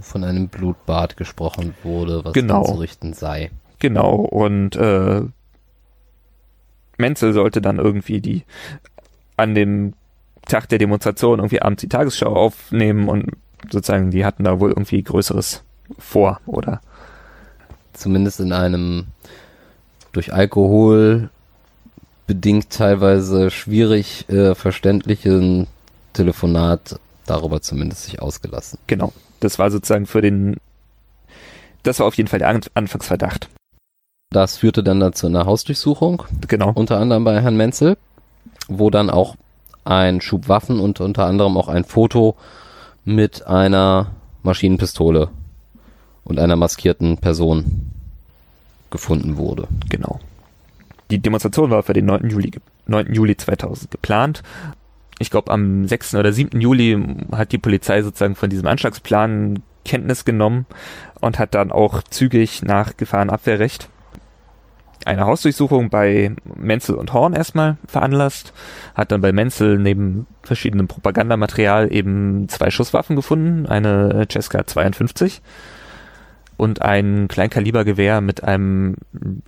[0.00, 2.64] Von einem Blutbad gesprochen wurde, was genau.
[2.64, 3.50] zu richten sei.
[3.78, 5.20] Genau, und äh,
[6.96, 8.44] Menzel sollte dann irgendwie die
[9.36, 9.92] an dem
[10.46, 13.32] Tag der Demonstration irgendwie abends die Tagesschau aufnehmen und
[13.70, 15.62] sozusagen die hatten da wohl irgendwie Größeres
[15.98, 16.80] vor, oder?
[17.96, 19.06] Zumindest in einem
[20.12, 21.30] durch Alkohol
[22.26, 25.66] bedingt teilweise schwierig äh, verständlichen
[26.12, 28.78] Telefonat darüber zumindest sich ausgelassen.
[28.86, 29.12] Genau.
[29.40, 30.56] Das war sozusagen für den,
[31.82, 33.48] das war auf jeden Fall der Anfangsverdacht.
[34.30, 36.22] Das führte dann dazu einer Hausdurchsuchung.
[36.48, 36.72] Genau.
[36.74, 37.96] Unter anderem bei Herrn Menzel,
[38.68, 39.36] wo dann auch
[39.84, 42.36] ein Schub Waffen und unter anderem auch ein Foto
[43.04, 44.08] mit einer
[44.42, 45.30] Maschinenpistole
[46.26, 47.90] und einer maskierten Person
[48.90, 49.66] gefunden wurde.
[49.88, 50.20] Genau.
[51.10, 52.30] Die Demonstration war für den 9.
[52.30, 52.50] Juli,
[52.86, 53.12] 9.
[53.12, 54.42] Juli 2000 geplant.
[55.18, 56.16] Ich glaube, am 6.
[56.16, 56.60] oder 7.
[56.60, 57.02] Juli
[57.32, 60.66] hat die Polizei sozusagen von diesem Anschlagsplan Kenntnis genommen
[61.20, 63.88] und hat dann auch zügig nach Gefahrenabwehrrecht
[65.06, 68.52] eine Hausdurchsuchung bei Menzel und Horn erstmal veranlasst,
[68.94, 75.42] hat dann bei Menzel neben verschiedenem Propagandamaterial eben zwei Schusswaffen gefunden, eine Cesca 52
[76.56, 78.96] und ein Kleinkalibergewehr mit einem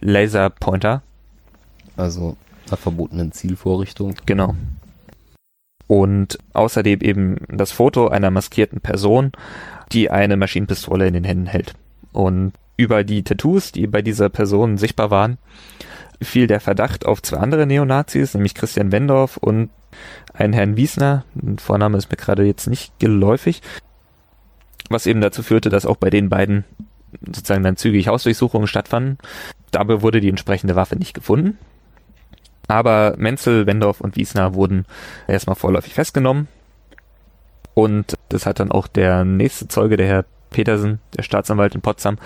[0.01, 1.03] Laserpointer.
[1.97, 2.37] Also
[2.69, 4.15] einer verbotenen Zielvorrichtung.
[4.27, 4.55] Genau.
[5.87, 9.33] Und außerdem eben das Foto einer maskierten Person,
[9.93, 11.75] die eine Maschinenpistole in den Händen hält.
[12.13, 15.39] Und über die Tattoos, die bei dieser Person sichtbar waren,
[16.21, 19.71] fiel der Verdacht auf zwei andere Neonazis, nämlich Christian Wendorf und
[20.35, 21.25] einen Herrn Wiesner.
[21.41, 23.63] Ein Vorname ist mir gerade jetzt nicht geläufig.
[24.91, 26.65] Was eben dazu führte, dass auch bei den beiden
[27.25, 29.19] sozusagen dann zügig Hausdurchsuchungen stattfanden.
[29.71, 31.59] Dabei wurde die entsprechende Waffe nicht gefunden.
[32.69, 34.85] Aber Menzel, Wendorf und Wiesner wurden
[35.27, 36.49] erstmal vorläufig festgenommen.
[37.75, 42.19] Und das hat dann auch der nächste Zeuge, der Herr Petersen, der Staatsanwalt in Potsdam,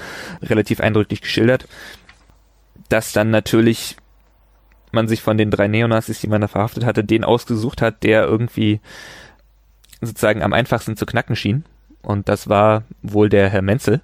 [0.43, 1.69] relativ eindrücklich geschildert,
[2.89, 3.97] dass dann natürlich
[4.91, 8.25] man sich von den drei Neonazis, die man da verhaftet hatte, den ausgesucht hat, der
[8.25, 8.81] irgendwie
[10.01, 11.65] sozusagen am einfachsten zu knacken schien.
[12.03, 14.01] Und das war wohl der Herr Menzel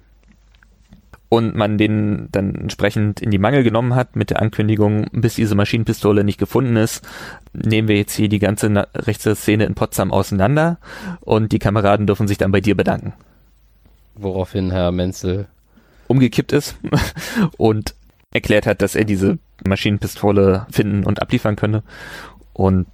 [1.29, 5.55] und man den dann entsprechend in die Mangel genommen hat mit der Ankündigung, bis diese
[5.55, 7.07] Maschinenpistole nicht gefunden ist,
[7.53, 10.79] nehmen wir jetzt hier die ganze rechte Szene in Potsdam auseinander
[11.21, 13.13] und die Kameraden dürfen sich dann bei dir bedanken.
[14.15, 15.47] Woraufhin Herr Menzel
[16.07, 16.75] umgekippt ist
[17.57, 17.93] und
[18.31, 21.83] erklärt hat, dass er diese Maschinenpistole finden und abliefern könne.
[22.53, 22.87] Und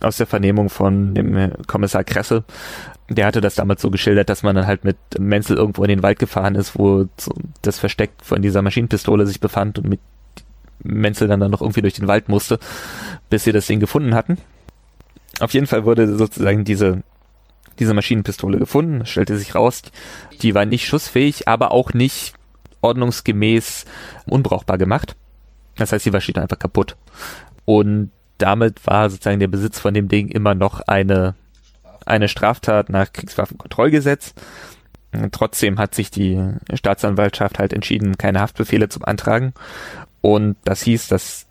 [0.00, 2.44] aus der Vernehmung von dem Kommissar Kresse
[3.08, 6.02] der hatte das damals so geschildert, dass man dann halt mit Menzel irgendwo in den
[6.02, 7.06] Wald gefahren ist, wo
[7.62, 10.00] das Versteck von dieser Maschinenpistole sich befand und mit
[10.82, 12.58] Menzel dann, dann noch irgendwie durch den Wald musste,
[13.30, 14.38] bis sie das Ding gefunden hatten.
[15.40, 17.02] Auf jeden Fall wurde sozusagen diese,
[17.78, 19.82] diese Maschinenpistole gefunden, stellte sich raus,
[20.42, 22.34] die war nicht schussfähig, aber auch nicht
[22.80, 23.84] ordnungsgemäß
[24.26, 25.16] unbrauchbar gemacht.
[25.76, 26.96] Das heißt, sie war schied einfach kaputt.
[27.64, 31.34] Und damit war sozusagen der Besitz von dem Ding immer noch eine
[32.06, 34.34] eine Straftat nach Kriegswaffenkontrollgesetz.
[35.32, 36.40] Trotzdem hat sich die
[36.74, 39.54] Staatsanwaltschaft halt entschieden, keine Haftbefehle zu beantragen.
[40.20, 41.46] Und das hieß, dass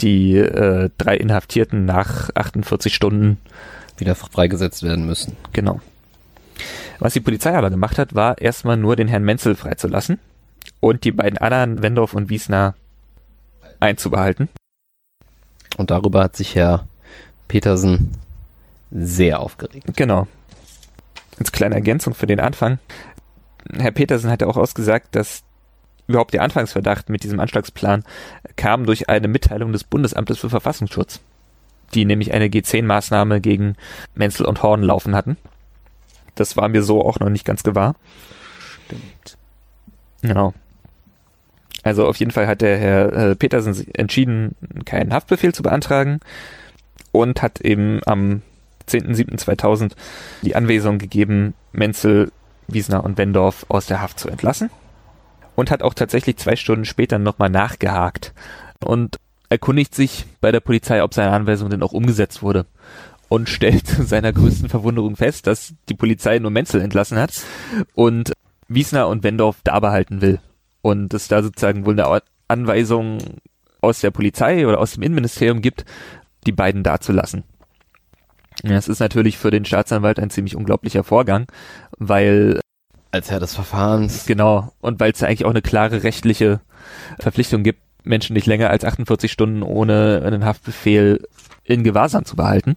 [0.00, 3.38] die äh, drei Inhaftierten nach 48 Stunden
[3.96, 5.36] wieder freigesetzt werden müssen.
[5.52, 5.80] Genau.
[6.98, 10.18] Was die Polizei aber gemacht hat, war erstmal nur den Herrn Menzel freizulassen
[10.80, 12.74] und die beiden anderen, Wendorf und Wiesner,
[13.80, 14.48] einzubehalten.
[15.76, 16.86] Und darüber hat sich Herr
[17.46, 18.12] Petersen
[18.90, 19.96] sehr aufgeregt.
[19.96, 20.26] Genau.
[21.38, 22.78] Als kleine Ergänzung für den Anfang.
[23.76, 25.42] Herr Petersen hat ja auch ausgesagt, dass
[26.06, 28.02] überhaupt der Anfangsverdacht mit diesem Anschlagsplan
[28.56, 31.20] kam durch eine Mitteilung des Bundesamtes für Verfassungsschutz,
[31.94, 33.76] die nämlich eine G10-Maßnahme gegen
[34.14, 35.36] Menzel und Horn laufen hatten.
[36.34, 37.94] Das war mir so auch noch nicht ganz gewahr.
[38.86, 39.36] Stimmt.
[40.22, 40.54] Genau.
[41.82, 46.20] Also auf jeden Fall hat der Herr äh, Petersen entschieden, keinen Haftbefehl zu beantragen
[47.12, 48.42] und hat eben am
[48.88, 49.92] 10.07.2000
[50.42, 52.32] die Anweisung gegeben, Menzel,
[52.66, 54.70] Wiesner und Wendorf aus der Haft zu entlassen
[55.56, 58.34] und hat auch tatsächlich zwei Stunden später nochmal nachgehakt
[58.84, 59.16] und
[59.48, 62.66] erkundigt sich bei der Polizei, ob seine Anweisung denn auch umgesetzt wurde
[63.28, 67.42] und stellt zu seiner größten Verwunderung fest, dass die Polizei nur Menzel entlassen hat
[67.94, 68.32] und
[68.68, 70.40] Wiesner und Wendorf da behalten will
[70.82, 73.18] und es da sozusagen wohl eine Anweisung
[73.80, 75.84] aus der Polizei oder aus dem Innenministerium gibt,
[76.46, 77.44] die beiden da zu lassen.
[78.62, 81.46] Das ist natürlich für den Staatsanwalt ein ziemlich unglaublicher Vorgang,
[81.98, 82.60] weil
[83.10, 84.26] als Herr des Verfahrens.
[84.26, 84.72] Genau.
[84.80, 86.60] Und weil es eigentlich auch eine klare rechtliche
[87.18, 91.26] Verpflichtung gibt, Menschen nicht länger als 48 Stunden ohne einen Haftbefehl
[91.64, 92.76] in Gewahrsam zu behalten.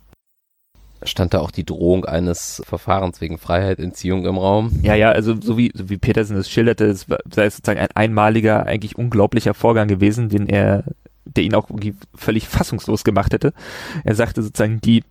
[1.03, 4.79] Stand da auch die Drohung eines Verfahrens wegen Freiheitentziehung im Raum?
[4.83, 8.67] Ja, ja, also so wie, so wie Petersen es schilderte, es sei sozusagen ein einmaliger,
[8.67, 10.83] eigentlich unglaublicher Vorgang gewesen, den er,
[11.25, 11.69] der ihn auch
[12.13, 13.53] völlig fassungslos gemacht hätte.
[14.03, 15.03] Er sagte sozusagen, die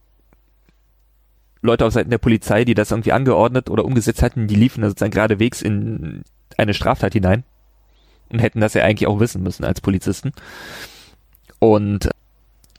[1.62, 5.12] Leute auf Seiten der Polizei, die das irgendwie angeordnet oder umgesetzt hatten, die liefen sozusagen
[5.12, 6.22] geradewegs in
[6.56, 7.44] eine Straftat hinein
[8.30, 10.32] und hätten das ja eigentlich auch wissen müssen als Polizisten.
[11.58, 12.10] Und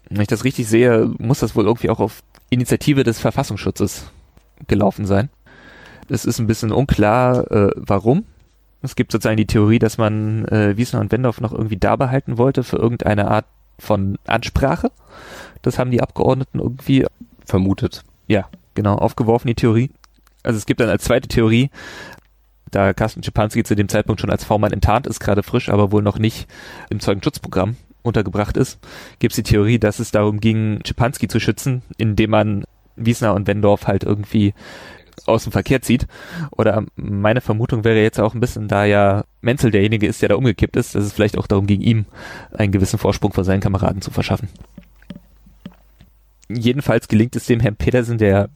[0.10, 4.12] wenn ich das richtig sehe, muss das wohl irgendwie auch auf Initiative des Verfassungsschutzes
[4.68, 5.30] gelaufen sein.
[6.10, 8.26] Es ist ein bisschen unklar, äh, warum.
[8.82, 12.38] Es gibt sozusagen die Theorie, dass man äh, Wiesner und Wendorf noch irgendwie da behalten
[12.38, 13.46] wollte für irgendeine Art
[13.80, 14.92] von Ansprache.
[15.62, 17.06] Das haben die Abgeordneten irgendwie
[17.46, 18.04] vermutet.
[18.28, 19.92] Ja, genau, aufgeworfen, die Theorie.
[20.44, 21.70] Also es gibt dann als zweite Theorie,
[22.72, 26.02] da Carsten Schipanski zu dem Zeitpunkt schon als V-Mann enttarnt ist, gerade frisch, aber wohl
[26.02, 26.48] noch nicht
[26.90, 28.80] im Zeugenschutzprogramm untergebracht ist,
[29.20, 32.64] gibt es die Theorie, dass es darum ging, Schipanski zu schützen, indem man
[32.96, 34.54] Wiesner und Wendorf halt irgendwie
[35.26, 36.08] aus dem Verkehr zieht.
[36.52, 40.36] Oder meine Vermutung wäre jetzt auch ein bisschen, da ja Menzel derjenige ist, der da
[40.36, 42.06] umgekippt ist, dass es vielleicht auch darum ging, ihm
[42.52, 44.50] einen gewissen Vorsprung vor seinen Kameraden zu verschaffen.
[46.50, 48.50] Jedenfalls gelingt es dem Herrn Petersen, der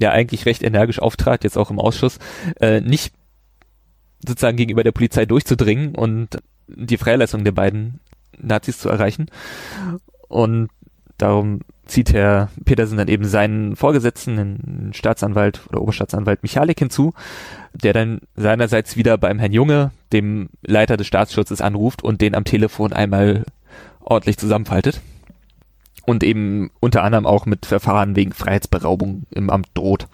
[0.00, 2.18] ja eigentlich recht energisch auftrat, jetzt auch im Ausschuss,
[2.60, 3.12] äh, nicht
[4.26, 6.38] sozusagen gegenüber der Polizei durchzudringen und
[6.68, 8.00] die Freilassung der beiden
[8.38, 9.26] Nazis zu erreichen.
[10.28, 10.68] Und
[11.18, 17.12] darum zieht Herr Petersen dann eben seinen Vorgesetzten, den Staatsanwalt oder Oberstaatsanwalt Michalik hinzu,
[17.74, 22.44] der dann seinerseits wieder beim Herrn Junge, dem Leiter des Staatsschutzes, anruft und den am
[22.44, 23.44] Telefon einmal
[24.00, 25.00] ordentlich zusammenfaltet.
[26.06, 30.08] Und eben unter anderem auch mit Verfahren wegen Freiheitsberaubung im Amt droht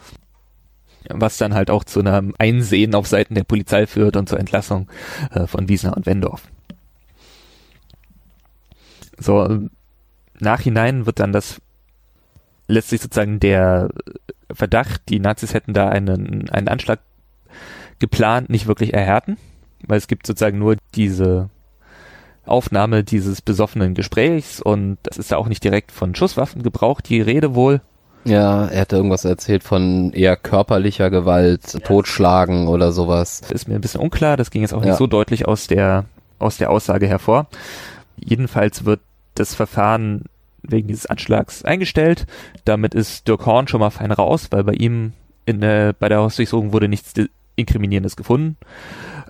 [1.09, 4.89] was dann halt auch zu einem Einsehen auf Seiten der Polizei führt und zur Entlassung
[5.30, 6.43] äh, von Wiesner und Wendorf.
[9.18, 9.68] So,
[10.39, 11.61] nachhinein wird dann das
[12.68, 13.89] letztlich sozusagen der
[14.53, 17.01] Verdacht, die Nazis hätten da einen, einen Anschlag
[17.99, 19.39] geplant, nicht wirklich erhärten,
[19.87, 21.49] weil es gibt sozusagen nur diese
[22.47, 27.55] Aufnahme dieses besoffenen Gesprächs und das ist da auch nicht direkt von Schusswaffengebrauch die Rede
[27.55, 27.81] wohl.
[28.25, 31.81] Ja, er hatte irgendwas erzählt von eher körperlicher Gewalt, ja.
[31.81, 33.41] Totschlagen oder sowas.
[33.41, 34.89] Das ist mir ein bisschen unklar, das ging jetzt auch ja.
[34.89, 36.07] nicht so deutlich aus der,
[36.39, 37.47] aus der Aussage hervor.
[38.17, 39.01] Jedenfalls wird
[39.35, 40.25] das Verfahren
[40.63, 42.27] wegen dieses Anschlags eingestellt.
[42.65, 45.13] Damit ist Dirk Horn schon mal fein raus, weil bei ihm
[45.45, 47.15] in der, bei der Hausdurchsuchung wurde nichts
[47.55, 48.57] Inkriminierendes gefunden.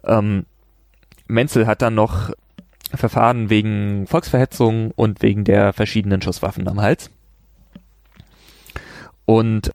[0.05, 0.47] Ähm,
[1.29, 2.31] Menzel hat dann noch
[2.95, 7.11] Verfahren wegen Volksverhetzung und wegen der verschiedenen Schusswaffen am Hals.
[9.25, 9.73] Und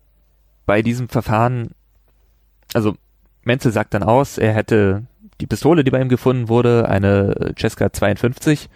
[0.65, 1.71] bei diesem Verfahren,
[2.73, 2.95] also
[3.43, 5.03] Menzel sagt dann aus, er hätte
[5.41, 8.69] die Pistole, die bei ihm gefunden wurde, eine Cesca 52,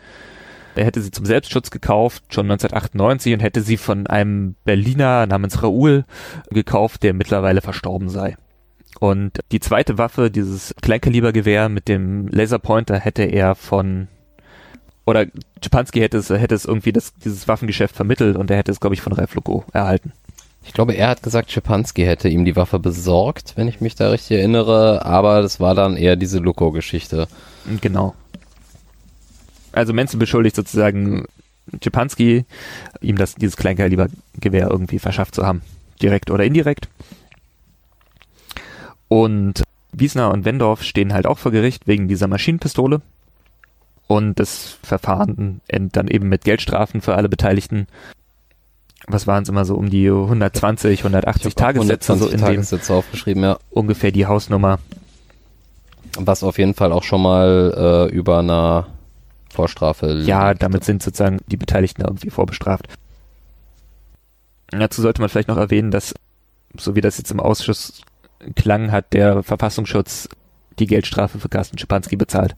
[0.76, 5.64] er hätte sie zum Selbstschutz gekauft, schon 1998, und hätte sie von einem Berliner namens
[5.64, 6.04] Raoul
[6.50, 8.36] gekauft, der mittlerweile verstorben sei.
[9.00, 14.08] Und die zweite Waffe, dieses Kleinkalibergewehr mit dem Laserpointer, hätte er von
[15.06, 15.28] oder
[15.62, 18.96] Czepanski hätte es, hätte es irgendwie das, dieses Waffengeschäft vermittelt und er hätte es, glaube
[18.96, 20.12] ich, von Ralf Loco erhalten.
[20.66, 24.10] Ich glaube, er hat gesagt, Schipanski hätte ihm die Waffe besorgt, wenn ich mich da
[24.10, 27.28] richtig erinnere, aber das war dann eher diese Luko-Geschichte.
[27.82, 28.16] Genau.
[29.72, 31.26] Also Menzel beschuldigt sozusagen
[31.84, 32.46] Schipanski,
[33.02, 35.62] ihm das, dieses Kleinkalibergewehr irgendwie verschafft zu haben.
[36.02, 36.90] Direkt oder indirekt.
[39.08, 43.02] Und Wiesner und Wendorf stehen halt auch vor Gericht wegen dieser Maschinenpistole.
[44.08, 47.88] Und das Verfahren endet dann eben mit Geldstrafen für alle Beteiligten
[49.08, 53.44] was waren es immer so um die 120, 180 Tagessätze 120 so in Tagessätze aufgeschrieben,
[53.44, 53.58] ja.
[53.70, 54.80] Ungefähr die Hausnummer.
[56.18, 58.88] Was auf jeden Fall auch schon mal äh, über einer
[59.54, 60.28] Vorstrafe liegt.
[60.28, 62.88] Ja, damit sind sozusagen die Beteiligten irgendwie vorbestraft.
[64.72, 66.16] Dazu sollte man vielleicht noch erwähnen, dass,
[66.76, 68.02] so wie das jetzt im Ausschuss
[68.56, 70.30] klang, hat der Verfassungsschutz
[70.80, 72.56] die Geldstrafe für Carsten Schipanski bezahlt.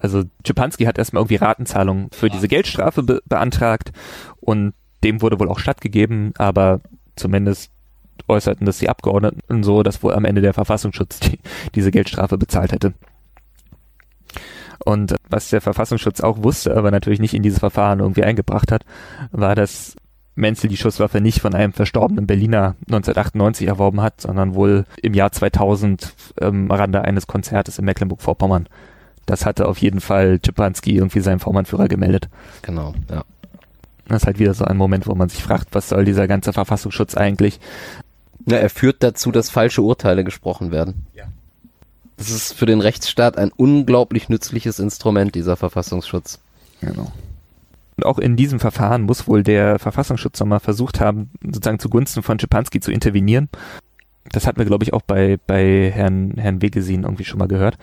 [0.00, 3.92] Also Czepanski hat erstmal irgendwie Ratenzahlung für diese Geldstrafe be beantragt
[4.40, 6.80] und dem wurde wohl auch stattgegeben, aber
[7.16, 7.70] zumindest
[8.28, 11.38] äußerten das die Abgeordneten so, dass wohl am Ende der Verfassungsschutz die,
[11.74, 12.94] diese Geldstrafe bezahlt hätte.
[14.84, 18.84] Und was der Verfassungsschutz auch wusste, aber natürlich nicht in dieses Verfahren irgendwie eingebracht hat,
[19.30, 19.96] war, dass
[20.36, 25.30] Menzel die Schusswaffe nicht von einem verstorbenen Berliner 1998 erworben hat, sondern wohl im Jahr
[25.30, 28.68] 2000 ähm, Rande eines Konzertes in Mecklenburg-Vorpommern.
[29.26, 32.28] Das hatte auf jeden Fall Czepanski irgendwie seinem Vormannführer gemeldet.
[32.62, 33.24] Genau, ja.
[34.06, 36.52] Das ist halt wieder so ein Moment, wo man sich fragt, was soll dieser ganze
[36.52, 37.58] Verfassungsschutz eigentlich?
[38.46, 41.06] Ja, er führt dazu, dass falsche Urteile gesprochen werden.
[41.14, 41.24] Ja.
[42.18, 46.38] Das ist für den Rechtsstaat ein unglaublich nützliches Instrument, dieser Verfassungsschutz.
[46.80, 47.10] Genau.
[47.96, 52.38] Und auch in diesem Verfahren muss wohl der Verfassungsschutz nochmal versucht haben, sozusagen zugunsten von
[52.38, 53.48] Schipanski zu intervenieren.
[54.32, 57.78] Das hatten wir, glaube ich, auch bei, bei Herrn, Herrn Wegesin irgendwie schon mal gehört.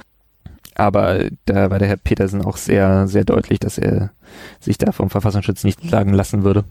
[0.76, 4.11] Aber da war der Herr Petersen auch sehr, sehr deutlich, dass er
[4.59, 6.63] sich da vom Verfassungsschutz nicht sagen lassen würde.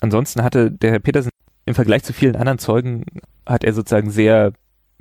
[0.00, 1.30] Ansonsten hatte der Herr Petersen
[1.66, 3.04] im Vergleich zu vielen anderen Zeugen
[3.46, 4.52] hat er sozusagen sehr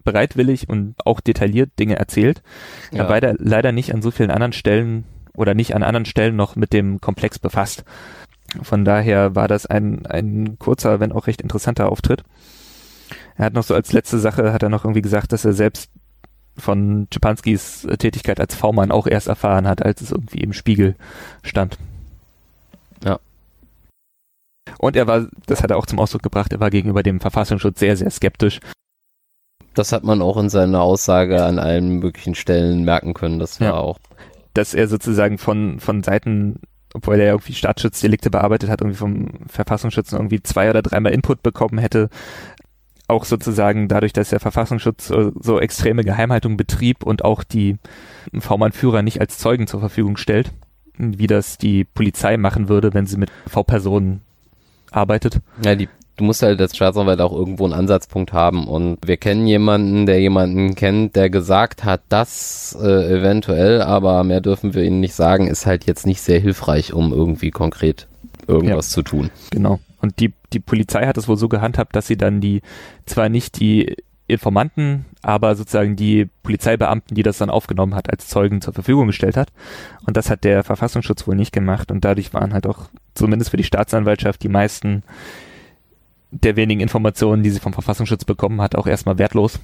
[0.03, 2.41] bereitwillig und auch detailliert Dinge erzählt.
[2.91, 3.03] Ja.
[3.03, 5.05] Aber leider, leider nicht an so vielen anderen Stellen
[5.35, 7.83] oder nicht an anderen Stellen noch mit dem Komplex befasst.
[8.61, 12.23] Von daher war das ein, ein kurzer, wenn auch recht interessanter Auftritt.
[13.35, 15.89] Er hat noch so als letzte Sache, hat er noch irgendwie gesagt, dass er selbst
[16.57, 20.95] von Czepanskis Tätigkeit als V-Mann auch erst erfahren hat, als es irgendwie im Spiegel
[21.43, 21.77] stand.
[23.03, 23.19] Ja.
[24.77, 27.79] Und er war, das hat er auch zum Ausdruck gebracht, er war gegenüber dem Verfassungsschutz
[27.79, 28.59] sehr, sehr skeptisch.
[29.73, 33.39] Das hat man auch in seiner Aussage an allen möglichen Stellen merken können.
[33.39, 33.73] Das war ja.
[33.73, 33.97] auch
[34.53, 36.59] dass er sozusagen von, von Seiten,
[36.93, 41.79] obwohl er irgendwie Staatsschutzdelikte bearbeitet hat, irgendwie vom Verfassungsschutz irgendwie zwei oder dreimal Input bekommen
[41.79, 42.09] hätte,
[43.07, 47.77] auch sozusagen dadurch, dass der Verfassungsschutz so, so extreme Geheimhaltung betrieb und auch die
[48.37, 50.51] V-Mann-Führer nicht als Zeugen zur Verfügung stellt,
[50.97, 54.21] wie das die Polizei machen würde, wenn sie mit V-Personen
[54.91, 55.41] arbeitet.
[55.63, 59.47] Ja, die du musst halt als Staatsanwalt auch irgendwo einen Ansatzpunkt haben und wir kennen
[59.47, 64.99] jemanden, der jemanden kennt, der gesagt hat, das äh, eventuell, aber mehr dürfen wir ihnen
[64.99, 68.07] nicht sagen, ist halt jetzt nicht sehr hilfreich, um irgendwie konkret
[68.47, 69.29] irgendwas ja, zu tun.
[69.51, 69.79] Genau.
[70.03, 72.61] Und die, die Polizei hat es wohl so gehandhabt, dass sie dann die,
[73.05, 73.95] zwar nicht die
[74.27, 79.37] Informanten, aber sozusagen die Polizeibeamten, die das dann aufgenommen hat, als Zeugen zur Verfügung gestellt
[79.37, 79.53] hat.
[80.05, 81.89] Und das hat der Verfassungsschutz wohl nicht gemacht.
[81.89, 85.03] Und dadurch waren halt auch, zumindest für die Staatsanwaltschaft, die meisten
[86.31, 89.61] der wenigen Informationen, die sie vom Verfassungsschutz bekommen hat, auch erstmal wertlos.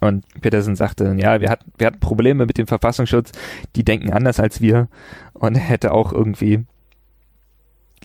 [0.00, 3.32] Und Petersen sagte, ja, wir hatten, wir hatten Probleme mit dem Verfassungsschutz,
[3.76, 4.88] die denken anders als wir.
[5.34, 6.64] Und hätte auch irgendwie,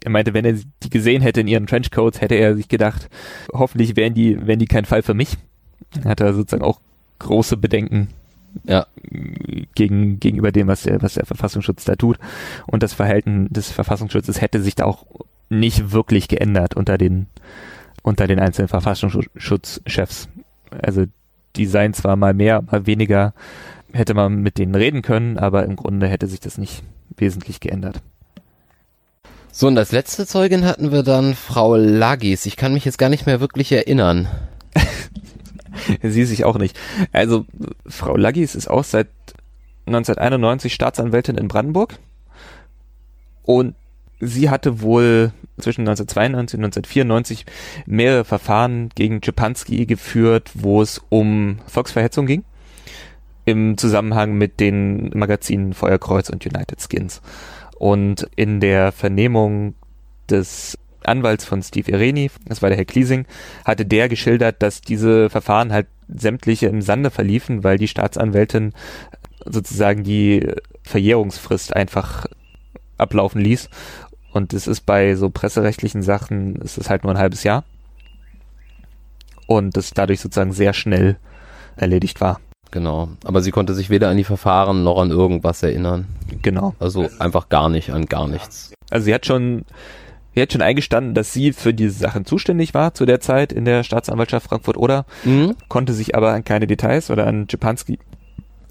[0.04, 3.10] er meinte, wenn er die gesehen hätte in ihren Trenchcoats, hätte er sich gedacht,
[3.54, 5.38] hoffentlich wären die, wären die kein Fall für mich.
[6.04, 6.80] Er hatte sozusagen auch
[7.20, 8.10] große Bedenken
[8.64, 8.88] ja.
[9.76, 12.18] gegen, gegenüber dem, was der, was der Verfassungsschutz da tut.
[12.68, 15.06] Und das Verhalten des Verfassungsschutzes hätte sich da auch
[15.50, 17.28] nicht wirklich geändert unter den,
[18.04, 20.30] unter den einzelnen Verfassungsschutzchefs.
[20.82, 21.06] Also
[21.56, 23.34] die seien zwar mal mehr, mal weniger,
[23.92, 26.84] hätte man mit denen reden können, aber im Grunde hätte sich das nicht
[27.18, 28.02] wesentlich geändert.
[29.52, 32.46] So, und als letzte Zeugin hatten wir dann Frau Lagis.
[32.46, 34.28] Ich kann mich jetzt gar nicht mehr wirklich erinnern.
[36.04, 36.78] Sie sich auch nicht.
[37.12, 37.46] Also,
[37.86, 39.08] Frau Lagis ist auch seit
[39.88, 41.98] 1991 Staatsanwältin in Brandenburg.
[43.44, 43.76] Und
[44.20, 47.46] sie hatte wohl zwischen 1992 und 1994
[47.86, 52.44] mehrere Verfahren gegen Czepanski geführt, wo es um Volksverhetzung ging.
[53.46, 57.22] Im Zusammenhang mit den Magazinen Feuerkreuz und United Skins.
[57.80, 59.74] Und in der Vernehmung
[60.30, 63.26] des Anwalts von Steve Ireni, das war der Herr Kliesing,
[63.66, 68.74] hatte der geschildert, dass diese Verfahren halt sämtliche im Sande verliefen, weil die Staatsanwältin
[69.46, 70.52] sozusagen die
[70.84, 72.26] Verjährungsfrist einfach
[72.98, 73.70] ablaufen ließ
[74.32, 77.64] und es ist bei so presserechtlichen Sachen, ist es halt nur ein halbes Jahr.
[79.48, 81.18] Und das dadurch sozusagen sehr schnell
[81.76, 82.40] erledigt war.
[82.72, 83.10] Genau.
[83.24, 86.08] Aber sie konnte sich weder an die Verfahren noch an irgendwas erinnern.
[86.42, 86.76] Genau.
[86.80, 88.74] Also einfach gar nicht, an gar nichts.
[88.90, 89.66] Also sie hat schon,
[90.36, 93.66] sie hat schon eingestanden, dass sie für diese Sachen zuständig war zu der Zeit in
[93.66, 95.56] der Staatsanwaltschaft Frankfurt oder, mhm.
[95.68, 97.98] konnte sich aber an keine Details oder an Czepanski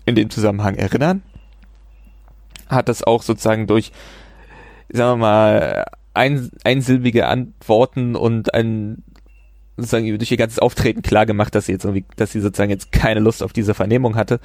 [0.07, 1.22] in dem Zusammenhang erinnern.
[2.68, 3.92] Hat das auch sozusagen durch
[4.90, 5.84] sagen wir mal,
[6.14, 9.05] ein, einsilbige Antworten und ein
[9.79, 12.93] sozusagen durch ihr ganzes Auftreten klar gemacht, dass sie jetzt irgendwie, dass sie sozusagen jetzt
[12.93, 14.41] keine Lust auf diese Vernehmung hatte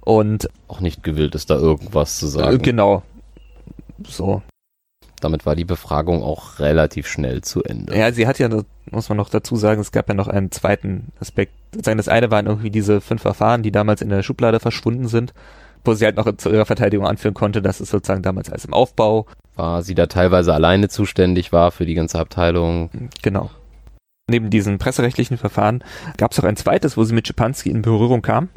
[0.00, 2.56] und auch nicht gewillt ist, da irgendwas zu sagen.
[2.56, 3.02] Äh, genau.
[4.06, 4.42] So.
[5.20, 7.96] Damit war die Befragung auch relativ schnell zu Ende.
[7.96, 8.48] Ja, sie hat ja,
[8.90, 11.52] muss man noch dazu sagen, es gab ja noch einen zweiten Aspekt.
[11.72, 15.32] Sozusagen das eine waren irgendwie diese fünf Verfahren, die damals in der Schublade verschwunden sind
[15.84, 18.72] wo sie halt noch zu ihrer Verteidigung anführen konnte, dass es sozusagen damals als im
[18.72, 19.26] Aufbau
[19.56, 22.90] war, sie da teilweise alleine zuständig war für die ganze Abteilung.
[23.22, 23.50] Genau.
[24.32, 25.84] Neben diesen presserechtlichen Verfahren
[26.16, 28.48] gab es auch ein zweites, wo sie mit Schipanski in Berührung kam.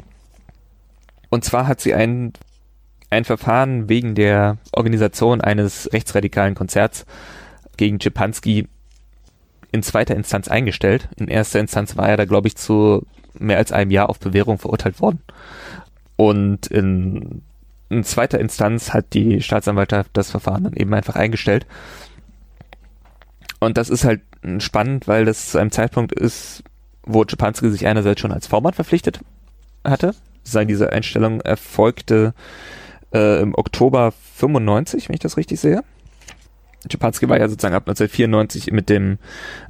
[1.28, 2.32] Und zwar hat sie ein,
[3.10, 7.04] ein Verfahren wegen der Organisation eines rechtsradikalen Konzerts
[7.76, 8.68] gegen Schipanski
[9.70, 11.10] in zweiter Instanz eingestellt.
[11.18, 13.06] In erster Instanz war er da, glaube ich, zu
[13.38, 15.20] mehr als einem Jahr auf Bewährung verurteilt worden.
[16.16, 17.42] Und in,
[17.90, 21.66] in zweiter Instanz hat die Staatsanwaltschaft das Verfahren dann eben einfach eingestellt.
[23.60, 24.22] Und das ist halt
[24.60, 26.62] spannend, weil das zu einem Zeitpunkt ist,
[27.02, 29.20] wo Czepanski sich einerseits schon als Vormann verpflichtet
[29.84, 30.14] hatte.
[30.42, 32.34] Sagen diese Einstellung erfolgte
[33.12, 35.82] äh, im Oktober 95, wenn ich das richtig sehe.
[36.88, 39.18] Czepanski war ja sozusagen ab 1994 mit dem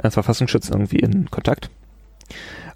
[0.03, 1.71] äh, Verfassungsschutz irgendwie in Kontakt.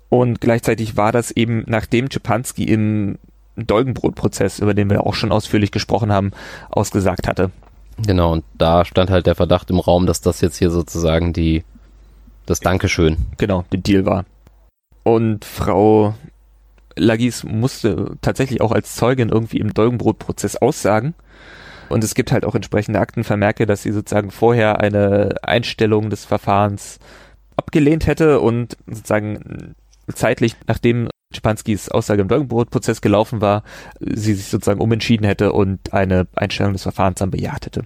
[0.09, 3.19] Und gleichzeitig war das eben, nachdem Czepanski im
[3.57, 6.33] Dolgenbrot-Prozess, über den wir auch schon ausführlich gesprochen haben,
[6.71, 7.51] ausgesagt hatte.
[7.99, 11.65] Genau, und da stand halt der Verdacht im Raum, dass das jetzt hier sozusagen die,
[12.51, 13.17] das Dankeschön.
[13.39, 14.25] Genau, der Deal war.
[15.03, 16.15] Und Frau
[16.97, 21.15] Lagis musste tatsächlich auch als Zeugin irgendwie im Dolgenbrot-Prozess aussagen.
[21.89, 26.99] Und es gibt halt auch entsprechende Aktenvermerke, dass sie sozusagen vorher eine Einstellung des Verfahrens
[27.57, 29.75] abgelehnt hätte und sozusagen
[30.15, 33.63] zeitlich, nachdem Schipanskis Aussage im Dolgenbrot-Prozess gelaufen war,
[34.01, 37.85] sie sich sozusagen umentschieden hätte und eine Einstellung des Verfahrens dann bejaht hätte.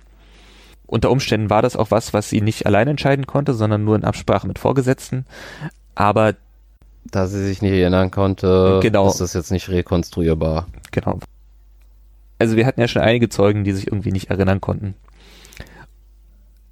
[0.95, 4.05] Unter Umständen war das auch was, was sie nicht allein entscheiden konnte, sondern nur in
[4.05, 5.26] Absprache mit Vorgesetzten.
[5.97, 6.34] Aber
[7.05, 10.68] da sie sich nicht erinnern konnte, genau, ist das jetzt nicht rekonstruierbar.
[10.92, 11.18] Genau.
[12.38, 14.95] Also wir hatten ja schon einige Zeugen, die sich irgendwie nicht erinnern konnten.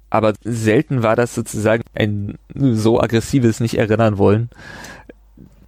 [0.09, 4.49] Aber selten war das sozusagen ein so aggressives Nicht-Erinnern wollen,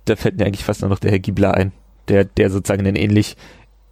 [0.06, 1.74] da fällt mir eigentlich fast nur noch der Herr Giebler ein,
[2.08, 3.36] der, der sozusagen einen ähnlich,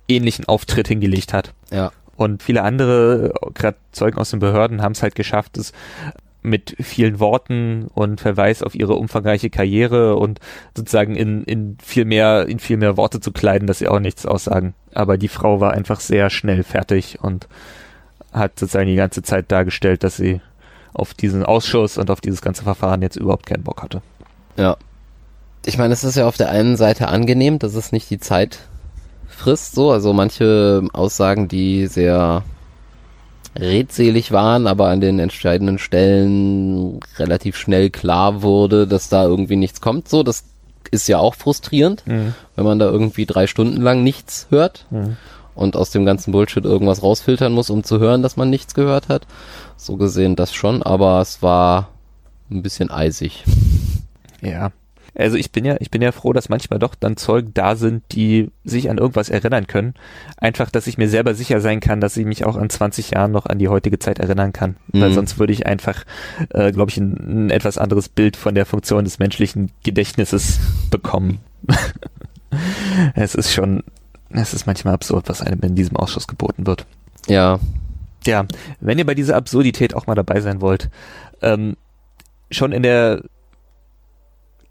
[0.07, 1.53] ähnlichen Auftritt hingelegt hat.
[1.69, 1.91] Ja.
[2.15, 5.73] Und viele andere, gerade Zeugen aus den Behörden, haben es halt geschafft, es
[6.43, 10.39] mit vielen Worten und Verweis auf ihre umfangreiche Karriere und
[10.75, 14.25] sozusagen in, in viel mehr, in viel mehr Worte zu kleiden, dass sie auch nichts
[14.25, 14.73] aussagen.
[14.93, 17.47] Aber die Frau war einfach sehr schnell fertig und
[18.33, 20.41] hat sozusagen die ganze Zeit dargestellt, dass sie
[20.93, 24.01] auf diesen Ausschuss und auf dieses ganze Verfahren jetzt überhaupt keinen Bock hatte.
[24.57, 24.77] Ja,
[25.65, 28.59] ich meine, es ist ja auf der einen Seite angenehm, dass es nicht die Zeit
[29.35, 29.91] frisst, so.
[29.91, 32.43] Also manche Aussagen, die sehr
[33.55, 39.81] redselig waren, aber an den entscheidenden Stellen relativ schnell klar wurde, dass da irgendwie nichts
[39.81, 40.23] kommt, so.
[40.23, 40.45] Das
[40.91, 42.33] ist ja auch frustrierend, mhm.
[42.55, 45.17] wenn man da irgendwie drei Stunden lang nichts hört mhm.
[45.55, 49.07] und aus dem ganzen Bullshit irgendwas rausfiltern muss, um zu hören, dass man nichts gehört
[49.07, 49.25] hat.
[49.77, 51.89] So gesehen das schon, aber es war
[52.51, 53.43] ein bisschen eisig.
[54.41, 54.71] Ja,
[55.15, 58.03] also ich bin ja, ich bin ja froh, dass manchmal doch dann Zeugen da sind,
[58.11, 59.93] die sich an irgendwas erinnern können.
[60.37, 63.31] Einfach, dass ich mir selber sicher sein kann, dass ich mich auch an 20 Jahren
[63.31, 64.75] noch an die heutige Zeit erinnern kann.
[64.91, 65.01] Mhm.
[65.01, 66.03] Weil sonst würde ich einfach,
[66.49, 70.59] äh, glaube ich, ein, ein etwas anderes Bild von der Funktion des menschlichen Gedächtnisses
[70.89, 71.39] bekommen.
[73.15, 73.83] es ist schon,
[74.31, 76.85] es ist manchmal absurd, was einem in diesem Ausschuss geboten wird.
[77.27, 77.59] Ja.
[78.25, 78.45] Ja,
[78.79, 80.89] wenn ihr bei dieser Absurdität auch mal dabei sein wollt,
[81.41, 81.75] ähm,
[82.49, 83.21] schon in der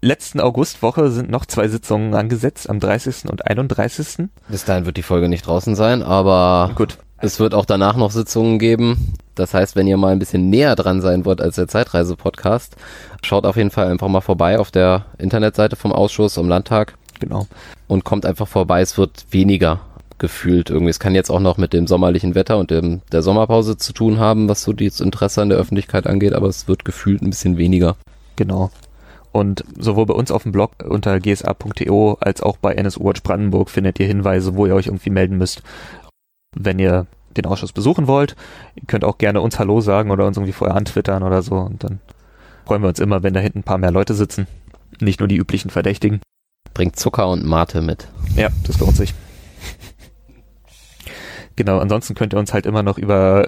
[0.03, 3.29] letzten Augustwoche sind noch zwei Sitzungen angesetzt, am 30.
[3.29, 4.27] und 31.
[4.49, 6.97] Bis dahin wird die Folge nicht draußen sein, aber gut.
[7.19, 9.13] Es wird auch danach noch Sitzungen geben.
[9.35, 12.75] Das heißt, wenn ihr mal ein bisschen näher dran sein wollt als der Zeitreise-Podcast,
[13.23, 16.95] schaut auf jeden Fall einfach mal vorbei auf der Internetseite vom Ausschuss am Landtag.
[17.21, 17.47] Genau.
[17.87, 18.81] Und kommt einfach vorbei.
[18.81, 19.79] Es wird weniger
[20.17, 20.89] gefühlt irgendwie.
[20.89, 24.19] Es kann jetzt auch noch mit dem sommerlichen Wetter und dem, der Sommerpause zu tun
[24.19, 27.57] haben, was so das Interesse an der Öffentlichkeit angeht, aber es wird gefühlt ein bisschen
[27.57, 27.95] weniger.
[28.35, 28.69] Genau.
[29.33, 33.71] Und sowohl bei uns auf dem Blog unter gsa.to als auch bei NSU Watch Brandenburg
[33.71, 35.63] findet ihr Hinweise, wo ihr euch irgendwie melden müsst,
[36.55, 38.35] wenn ihr den Ausschuss besuchen wollt.
[38.75, 41.55] Ihr könnt auch gerne uns Hallo sagen oder uns irgendwie vorher antwittern oder so.
[41.55, 41.99] Und dann
[42.65, 44.45] freuen wir uns immer, wenn da hinten ein paar mehr Leute sitzen.
[44.99, 46.21] Nicht nur die üblichen Verdächtigen.
[46.75, 48.07] Bringt Zucker und Mate mit.
[48.35, 49.15] Ja, das lohnt sich.
[51.55, 53.47] genau, ansonsten könnt ihr uns halt immer noch über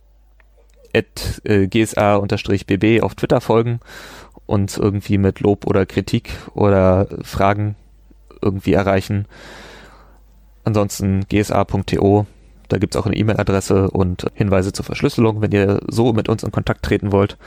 [0.93, 3.79] äh, gsa-bb auf Twitter folgen
[4.45, 7.75] uns irgendwie mit Lob oder Kritik oder Fragen
[8.41, 9.25] irgendwie erreichen.
[10.63, 12.25] Ansonsten gsa.to,
[12.67, 16.51] da gibt's auch eine E-Mail-Adresse und Hinweise zur Verschlüsselung, wenn ihr so mit uns in
[16.51, 17.37] Kontakt treten wollt.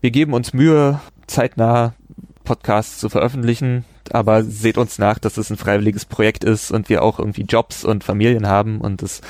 [0.00, 1.94] Wir geben uns Mühe, zeitnah
[2.42, 7.02] Podcasts zu veröffentlichen, aber seht uns nach, dass es ein freiwilliges Projekt ist und wir
[7.02, 9.20] auch irgendwie Jobs und Familien haben und es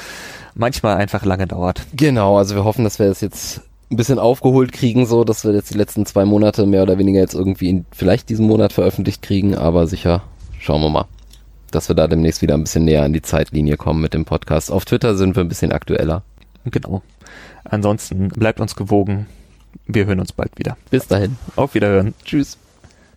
[0.55, 1.87] manchmal einfach lange dauert.
[1.95, 3.63] Genau, also wir hoffen, dass wir das jetzt
[3.93, 7.21] ein bisschen aufgeholt kriegen, so dass wir jetzt die letzten zwei Monate mehr oder weniger
[7.21, 10.23] jetzt irgendwie in vielleicht diesen Monat veröffentlicht kriegen, aber sicher
[10.59, 11.05] schauen wir mal.
[11.71, 14.71] dass wir da demnächst wieder ein bisschen näher an die Zeitlinie kommen mit dem Podcast.
[14.71, 16.23] Auf Twitter sind wir ein bisschen aktueller.
[16.67, 17.03] Genau.
[17.65, 19.27] Ansonsten bleibt uns gewogen.
[19.87, 20.77] Wir hören uns bald wieder.
[20.91, 21.37] Bis dahin.
[21.57, 22.15] Auf Wiederhören.
[22.25, 22.59] Tschüss.